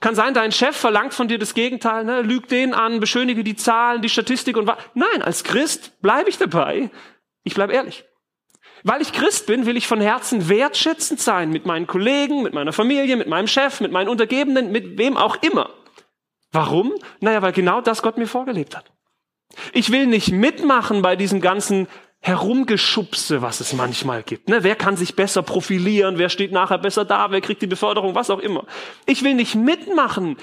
Kann 0.00 0.14
sein, 0.14 0.32
dein 0.32 0.50
Chef 0.50 0.78
verlangt 0.78 1.12
von 1.12 1.28
dir 1.28 1.38
das 1.38 1.52
Gegenteil, 1.52 2.04
ne? 2.04 2.22
lügt 2.22 2.50
den 2.52 2.72
an, 2.72 3.00
beschönige 3.00 3.44
die 3.44 3.54
Zahlen, 3.54 4.00
die 4.00 4.08
Statistik 4.08 4.56
und 4.56 4.66
was. 4.66 4.78
Nein, 4.94 5.20
als 5.20 5.44
Christ 5.44 6.00
bleibe 6.00 6.30
ich 6.30 6.38
dabei. 6.38 6.90
Ich 7.44 7.52
bleibe 7.52 7.74
ehrlich. 7.74 8.06
Weil 8.84 9.00
ich 9.00 9.12
Christ 9.12 9.46
bin, 9.46 9.66
will 9.66 9.76
ich 9.76 9.86
von 9.86 10.00
Herzen 10.00 10.48
wertschätzend 10.48 11.20
sein 11.20 11.50
mit 11.50 11.66
meinen 11.66 11.86
Kollegen, 11.86 12.42
mit 12.42 12.54
meiner 12.54 12.72
Familie, 12.72 13.16
mit 13.16 13.28
meinem 13.28 13.46
Chef, 13.46 13.80
mit 13.80 13.92
meinen 13.92 14.08
Untergebenen, 14.08 14.72
mit 14.72 14.98
wem 14.98 15.16
auch 15.16 15.36
immer. 15.42 15.70
Warum? 16.50 16.92
Naja, 17.20 17.42
weil 17.42 17.52
genau 17.52 17.80
das 17.80 18.02
Gott 18.02 18.18
mir 18.18 18.26
vorgelebt 18.26 18.76
hat. 18.76 18.90
Ich 19.72 19.92
will 19.92 20.06
nicht 20.06 20.32
mitmachen 20.32 21.02
bei 21.02 21.16
diesem 21.16 21.40
ganzen 21.40 21.86
Herumgeschubse, 22.20 23.42
was 23.42 23.60
es 23.60 23.72
manchmal 23.72 24.22
gibt. 24.22 24.48
Ne? 24.48 24.62
Wer 24.62 24.76
kann 24.76 24.96
sich 24.96 25.16
besser 25.16 25.42
profilieren? 25.42 26.18
Wer 26.18 26.28
steht 26.28 26.52
nachher 26.52 26.78
besser 26.78 27.04
da? 27.04 27.30
Wer 27.30 27.40
kriegt 27.40 27.62
die 27.62 27.66
Beförderung? 27.66 28.14
Was 28.14 28.30
auch 28.30 28.38
immer. 28.38 28.64
Ich 29.06 29.24
will 29.24 29.34
nicht 29.34 29.54
mitmachen, 29.54 30.36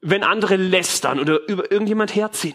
wenn 0.00 0.22
andere 0.22 0.56
lästern 0.56 1.18
oder 1.18 1.40
über 1.48 1.70
irgendjemand 1.72 2.14
herziehen. 2.14 2.54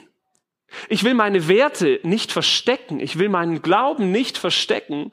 Ich 0.87 1.03
will 1.03 1.13
meine 1.13 1.47
Werte 1.47 1.99
nicht 2.03 2.31
verstecken. 2.31 2.99
Ich 2.99 3.19
will 3.19 3.29
meinen 3.29 3.61
Glauben 3.61 4.11
nicht 4.11 4.37
verstecken, 4.37 5.11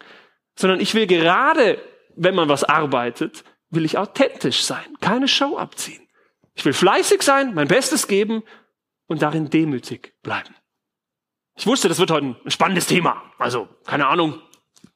sondern 0.57 0.81
ich 0.81 0.95
will 0.95 1.07
gerade, 1.07 1.81
wenn 2.14 2.35
man 2.35 2.49
was 2.49 2.64
arbeitet, 2.64 3.45
will 3.71 3.85
ich 3.85 3.99
authentisch 3.99 4.64
sein, 4.64 4.97
keine 5.01 5.29
Show 5.29 5.57
abziehen. 5.57 6.07
Ich 6.55 6.64
will 6.64 6.73
fleißig 6.73 7.23
sein, 7.23 7.55
mein 7.55 7.69
Bestes 7.69 8.09
geben 8.09 8.42
und 9.07 9.23
darin 9.23 9.51
demütig 9.51 10.14
bleiben. 10.23 10.55
Ich 11.57 11.66
wusste, 11.66 11.88
das 11.88 11.99
wird 11.99 12.11
heute 12.11 12.27
ein 12.27 12.51
spannendes 12.51 12.87
Thema. 12.87 13.23
Also, 13.38 13.69
keine 13.87 14.07
Ahnung, 14.07 14.40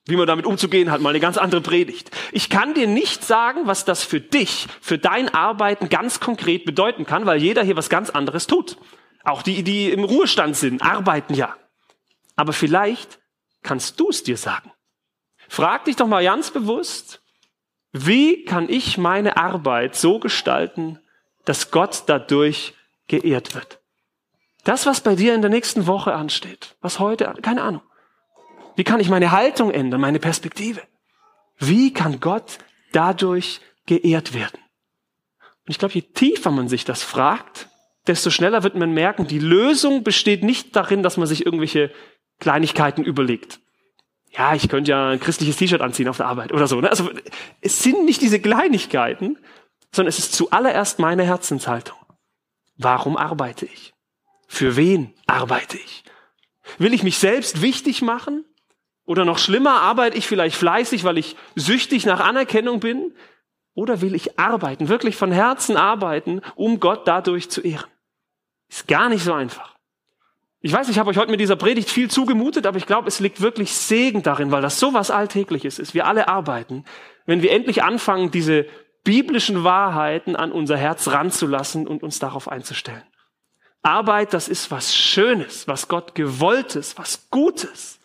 wie 0.06 0.16
man 0.16 0.26
damit 0.26 0.46
umzugehen 0.46 0.90
hat, 0.90 1.00
mal 1.00 1.10
eine 1.10 1.20
ganz 1.20 1.38
andere 1.38 1.60
Predigt. 1.60 2.10
Ich 2.32 2.50
kann 2.50 2.74
dir 2.74 2.86
nicht 2.86 3.24
sagen, 3.24 3.66
was 3.66 3.84
das 3.84 4.04
für 4.04 4.20
dich, 4.20 4.66
für 4.80 4.98
dein 4.98 5.32
Arbeiten 5.32 5.88
ganz 5.88 6.20
konkret 6.20 6.64
bedeuten 6.64 7.06
kann, 7.06 7.26
weil 7.26 7.40
jeder 7.40 7.62
hier 7.62 7.76
was 7.76 7.88
ganz 7.88 8.10
anderes 8.10 8.46
tut. 8.46 8.76
Auch 9.24 9.42
die, 9.42 9.62
die 9.62 9.90
im 9.90 10.04
Ruhestand 10.04 10.56
sind, 10.56 10.82
arbeiten 10.82 11.34
ja. 11.34 11.56
Aber 12.36 12.52
vielleicht 12.52 13.20
kannst 13.62 14.00
du 14.00 14.08
es 14.08 14.22
dir 14.22 14.36
sagen. 14.36 14.72
Frag 15.48 15.84
dich 15.84 15.96
doch 15.96 16.06
mal 16.06 16.24
ganz 16.24 16.50
bewusst, 16.50 17.22
wie 17.92 18.44
kann 18.44 18.68
ich 18.68 18.98
meine 18.98 19.36
Arbeit 19.36 19.96
so 19.96 20.20
gestalten, 20.20 21.00
dass 21.44 21.70
Gott 21.70 22.04
dadurch 22.06 22.74
geehrt 23.08 23.54
wird? 23.54 23.80
Das, 24.64 24.86
was 24.86 25.00
bei 25.00 25.16
dir 25.16 25.34
in 25.34 25.40
der 25.40 25.50
nächsten 25.50 25.86
Woche 25.86 26.14
ansteht, 26.14 26.76
was 26.80 26.98
heute, 26.98 27.34
keine 27.42 27.62
Ahnung. 27.62 27.82
Wie 28.76 28.84
kann 28.84 29.00
ich 29.00 29.08
meine 29.08 29.32
Haltung 29.32 29.70
ändern, 29.70 30.00
meine 30.00 30.20
Perspektive? 30.20 30.82
Wie 31.58 31.92
kann 31.92 32.20
Gott 32.20 32.58
dadurch 32.92 33.60
geehrt 33.86 34.34
werden? 34.34 34.60
Und 35.66 35.70
ich 35.70 35.78
glaube, 35.78 35.94
je 35.94 36.02
tiefer 36.02 36.50
man 36.50 36.68
sich 36.68 36.84
das 36.84 37.02
fragt, 37.02 37.69
desto 38.10 38.30
schneller 38.30 38.64
wird 38.64 38.74
man 38.74 38.92
merken, 38.92 39.26
die 39.26 39.38
Lösung 39.38 40.02
besteht 40.02 40.42
nicht 40.42 40.74
darin, 40.74 41.02
dass 41.02 41.16
man 41.16 41.28
sich 41.28 41.46
irgendwelche 41.46 41.92
Kleinigkeiten 42.40 43.04
überlegt. 43.04 43.60
Ja, 44.32 44.54
ich 44.54 44.68
könnte 44.68 44.90
ja 44.90 45.10
ein 45.10 45.20
christliches 45.20 45.56
T-Shirt 45.56 45.80
anziehen 45.80 46.08
auf 46.08 46.16
der 46.16 46.26
Arbeit 46.26 46.52
oder 46.52 46.66
so. 46.66 46.80
Ne? 46.80 46.90
Also 46.90 47.10
es 47.60 47.82
sind 47.82 48.04
nicht 48.04 48.20
diese 48.20 48.40
Kleinigkeiten, 48.40 49.38
sondern 49.92 50.08
es 50.08 50.18
ist 50.18 50.34
zuallererst 50.34 50.98
meine 50.98 51.22
Herzenshaltung. 51.24 51.98
Warum 52.76 53.16
arbeite 53.16 53.66
ich? 53.66 53.92
Für 54.48 54.76
wen 54.76 55.14
arbeite 55.26 55.76
ich? 55.78 56.02
Will 56.78 56.94
ich 56.94 57.02
mich 57.02 57.18
selbst 57.18 57.62
wichtig 57.62 58.02
machen? 58.02 58.44
Oder 59.04 59.24
noch 59.24 59.38
schlimmer, 59.38 59.82
arbeite 59.82 60.16
ich 60.16 60.26
vielleicht 60.26 60.56
fleißig, 60.56 61.04
weil 61.04 61.18
ich 61.18 61.36
süchtig 61.54 62.06
nach 62.06 62.20
Anerkennung 62.20 62.80
bin? 62.80 63.14
Oder 63.74 64.00
will 64.00 64.14
ich 64.14 64.38
arbeiten, 64.38 64.88
wirklich 64.88 65.16
von 65.16 65.32
Herzen 65.32 65.76
arbeiten, 65.76 66.40
um 66.56 66.80
Gott 66.80 67.06
dadurch 67.06 67.50
zu 67.50 67.60
ehren? 67.60 67.90
Ist 68.70 68.88
gar 68.88 69.08
nicht 69.08 69.24
so 69.24 69.32
einfach. 69.32 69.74
Ich 70.60 70.72
weiß, 70.72 70.88
ich 70.88 70.98
habe 70.98 71.10
euch 71.10 71.16
heute 71.16 71.30
mit 71.30 71.40
dieser 71.40 71.56
Predigt 71.56 71.90
viel 71.90 72.10
zugemutet, 72.10 72.66
aber 72.66 72.76
ich 72.76 72.86
glaube, 72.86 73.08
es 73.08 73.18
liegt 73.18 73.40
wirklich 73.40 73.74
Segen 73.74 74.22
darin, 74.22 74.52
weil 74.52 74.62
das 74.62 74.78
so 74.78 74.94
was 74.94 75.10
Alltägliches 75.10 75.78
ist. 75.78 75.94
Wir 75.94 76.06
alle 76.06 76.28
arbeiten. 76.28 76.84
Wenn 77.26 77.42
wir 77.42 77.50
endlich 77.50 77.82
anfangen, 77.82 78.30
diese 78.30 78.66
biblischen 79.02 79.64
Wahrheiten 79.64 80.36
an 80.36 80.52
unser 80.52 80.76
Herz 80.76 81.08
ranzulassen 81.08 81.86
und 81.88 82.02
uns 82.02 82.18
darauf 82.18 82.48
einzustellen. 82.48 83.02
Arbeit, 83.82 84.34
das 84.34 84.48
ist 84.48 84.70
was 84.70 84.94
Schönes, 84.94 85.66
was 85.66 85.88
Gott 85.88 86.14
gewolltes, 86.14 86.98
was 86.98 87.30
Gutes. 87.30 87.98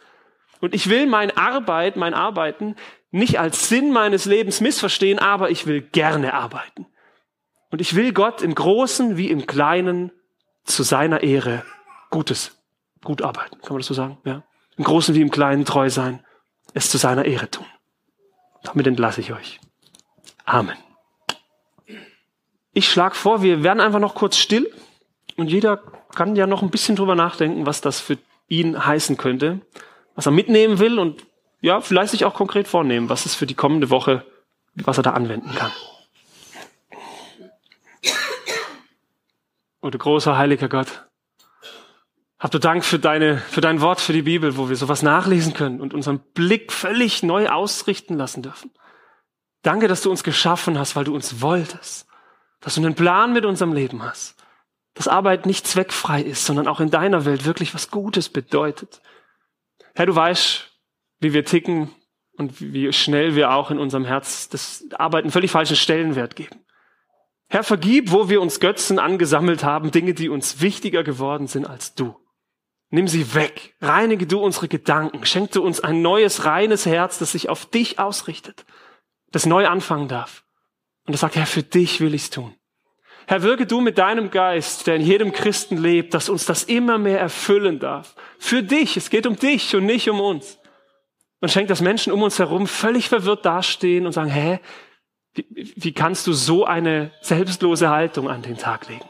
Und 0.61 0.73
ich 0.73 0.89
will 0.89 1.05
mein 1.05 1.35
Arbeit, 1.35 1.97
mein 1.97 2.13
Arbeiten 2.13 2.75
nicht 3.11 3.39
als 3.39 3.67
Sinn 3.69 3.91
meines 3.91 4.25
Lebens 4.25 4.61
missverstehen, 4.61 5.19
aber 5.19 5.49
ich 5.49 5.67
will 5.67 5.81
gerne 5.81 6.33
arbeiten. 6.33 6.87
Und 7.71 7.81
ich 7.81 7.95
will 7.95 8.13
Gott 8.13 8.41
im 8.41 8.55
Großen 8.55 9.17
wie 9.17 9.29
im 9.29 9.45
Kleinen 9.45 10.11
zu 10.65 10.83
seiner 10.83 11.23
Ehre 11.23 11.63
Gutes, 12.09 12.57
gut 13.03 13.21
arbeiten. 13.21 13.59
Kann 13.61 13.71
man 13.71 13.79
das 13.79 13.87
so 13.87 13.93
sagen? 13.93 14.17
Ja. 14.25 14.43
Im 14.77 14.83
Großen 14.83 15.15
wie 15.15 15.21
im 15.21 15.31
Kleinen 15.31 15.65
treu 15.65 15.89
sein, 15.89 16.23
es 16.73 16.89
zu 16.89 16.97
seiner 16.97 17.25
Ehre 17.25 17.49
tun. 17.49 17.65
Damit 18.63 18.87
entlasse 18.87 19.21
ich 19.21 19.31
euch. 19.31 19.59
Amen. 20.43 20.77
Ich 22.73 22.89
schlage 22.89 23.15
vor, 23.15 23.41
wir 23.41 23.63
werden 23.63 23.79
einfach 23.79 23.99
noch 23.99 24.15
kurz 24.15 24.37
still. 24.37 24.71
Und 25.37 25.49
jeder 25.49 25.77
kann 26.13 26.35
ja 26.35 26.47
noch 26.47 26.61
ein 26.61 26.69
bisschen 26.69 26.95
drüber 26.95 27.15
nachdenken, 27.15 27.65
was 27.65 27.81
das 27.81 27.99
für 27.99 28.17
ihn 28.47 28.85
heißen 28.85 29.17
könnte, 29.17 29.61
was 30.15 30.25
er 30.25 30.31
mitnehmen 30.31 30.79
will 30.79 30.99
und 30.99 31.25
ja, 31.61 31.81
vielleicht 31.81 32.11
sich 32.11 32.25
auch 32.25 32.33
konkret 32.33 32.67
vornehmen, 32.67 33.09
was 33.09 33.25
es 33.25 33.33
für 33.33 33.45
die 33.45 33.55
kommende 33.55 33.89
Woche, 33.89 34.25
was 34.75 34.97
er 34.97 35.03
da 35.03 35.11
anwenden 35.11 35.53
kann. 35.55 35.71
Oder 39.85 39.99
großer 39.99 40.37
heiliger 40.37 40.67
Gott, 40.67 41.07
hab 42.39 42.51
du 42.51 42.59
Dank 42.59 42.83
für 42.83 42.99
deine, 42.99 43.37
für 43.37 43.61
dein 43.61 43.81
Wort, 43.81 44.01
für 44.01 44.13
die 44.13 44.23
Bibel, 44.23 44.57
wo 44.57 44.67
wir 44.67 44.75
sowas 44.75 45.03
nachlesen 45.03 45.53
können 45.53 45.79
und 45.79 45.93
unseren 45.93 46.19
Blick 46.33 46.73
völlig 46.73 47.23
neu 47.23 47.49
ausrichten 47.49 48.15
lassen 48.15 48.41
dürfen. 48.41 48.71
Danke, 49.61 49.87
dass 49.87 50.01
du 50.01 50.09
uns 50.09 50.23
geschaffen 50.23 50.77
hast, 50.77 50.95
weil 50.95 51.03
du 51.03 51.13
uns 51.13 51.39
wolltest, 51.41 52.07
dass 52.61 52.75
du 52.75 52.81
einen 52.81 52.95
Plan 52.95 53.31
mit 53.31 53.45
unserem 53.45 53.73
Leben 53.73 54.03
hast 54.03 54.35
dass 54.95 55.07
Arbeit 55.09 55.45
nicht 55.45 55.67
zweckfrei 55.67 56.21
ist, 56.21 56.45
sondern 56.45 56.67
auch 56.67 56.79
in 56.79 56.89
deiner 56.89 57.25
Welt 57.25 57.45
wirklich 57.45 57.73
was 57.73 57.91
Gutes 57.91 58.29
bedeutet. 58.29 59.01
Herr, 59.93 60.05
du 60.05 60.15
weißt, 60.15 60.71
wie 61.19 61.33
wir 61.33 61.45
ticken 61.45 61.93
und 62.37 62.59
wie 62.61 62.91
schnell 62.93 63.35
wir 63.35 63.51
auch 63.51 63.71
in 63.71 63.77
unserem 63.77 64.05
Herz 64.05 64.49
das 64.49 64.85
Arbeiten 64.97 65.31
völlig 65.31 65.51
falschen 65.51 65.75
Stellenwert 65.75 66.35
geben. 66.35 66.64
Herr, 67.55 67.63
vergib, 67.63 68.11
wo 68.11 68.27
wir 68.27 68.41
uns 68.41 68.59
Götzen 68.59 68.99
angesammelt 68.99 69.63
haben, 69.63 69.89
Dinge, 69.89 70.13
die 70.13 70.27
uns 70.27 70.59
wichtiger 70.59 71.05
geworden 71.05 71.47
sind 71.47 71.65
als 71.65 71.95
du. 71.95 72.13
Nimm 72.89 73.07
sie 73.07 73.33
weg, 73.33 73.75
reinige 73.79 74.27
du 74.27 74.41
unsere 74.41 74.67
Gedanken, 74.67 75.25
schenk 75.25 75.51
du 75.51 75.63
uns 75.63 75.79
ein 75.79 76.01
neues, 76.01 76.43
reines 76.43 76.85
Herz, 76.85 77.17
das 77.17 77.31
sich 77.31 77.47
auf 77.47 77.65
dich 77.65 77.97
ausrichtet, 77.97 78.65
das 79.31 79.45
neu 79.45 79.67
anfangen 79.67 80.09
darf. 80.09 80.43
Und 81.07 81.13
das 81.13 81.21
sagt, 81.21 81.37
Herr, 81.37 81.45
für 81.45 81.63
dich 81.63 82.01
will 82.01 82.13
ich's 82.13 82.29
tun. 82.29 82.53
Herr, 83.25 83.41
wirke 83.41 83.65
du 83.65 83.79
mit 83.79 83.97
deinem 83.99 84.31
Geist, 84.31 84.85
der 84.85 84.97
in 84.97 85.01
jedem 85.03 85.31
Christen 85.31 85.77
lebt, 85.77 86.13
dass 86.13 86.27
uns 86.27 86.45
das 86.45 86.65
immer 86.65 86.97
mehr 86.97 87.21
erfüllen 87.21 87.79
darf. 87.79 88.17
Für 88.37 88.63
dich, 88.63 88.97
es 88.97 89.09
geht 89.09 89.25
um 89.25 89.37
dich 89.37 89.73
und 89.77 89.85
nicht 89.85 90.09
um 90.09 90.19
uns. 90.19 90.59
Und 91.39 91.51
schenkt, 91.51 91.71
dass 91.71 91.79
Menschen 91.79 92.11
um 92.11 92.21
uns 92.21 92.37
herum 92.37 92.67
völlig 92.67 93.07
verwirrt 93.07 93.45
dastehen 93.45 94.05
und 94.05 94.11
sagen, 94.11 94.29
hä, 94.29 94.59
wie, 95.35 95.73
wie 95.75 95.93
kannst 95.93 96.27
du 96.27 96.33
so 96.33 96.65
eine 96.65 97.11
selbstlose 97.21 97.89
Haltung 97.89 98.29
an 98.29 98.41
den 98.41 98.57
Tag 98.57 98.87
legen? 98.87 99.05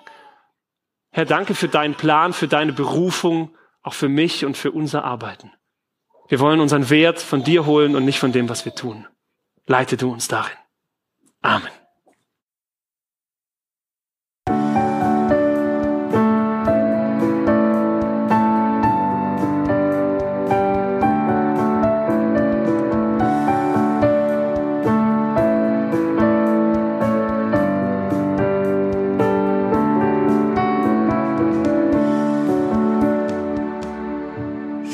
Herr, 1.12 1.26
danke 1.26 1.56
für 1.56 1.68
deinen 1.68 1.96
Plan, 1.96 2.34
für 2.34 2.48
deine 2.48 2.74
Berufung, 2.74 3.56
auch 3.84 3.94
für 3.94 4.10
mich 4.10 4.46
und 4.46 4.58
für 4.58 4.72
unser 4.72 5.04
Arbeiten. 5.04 5.52
Wir 6.28 6.40
wollen 6.40 6.60
unseren 6.60 6.90
Wert 6.90 7.20
von 7.20 7.44
dir 7.44 7.66
holen 7.66 7.96
und 7.96 8.04
nicht 8.04 8.20
von 8.20 8.32
dem, 8.32 8.50
was 8.50 8.66
wir 8.66 8.74
tun. 8.74 9.08
Leite 9.68 9.96
du 9.96 10.12
uns 10.12 10.28
darin. 10.28 10.58
Amen. 11.42 11.72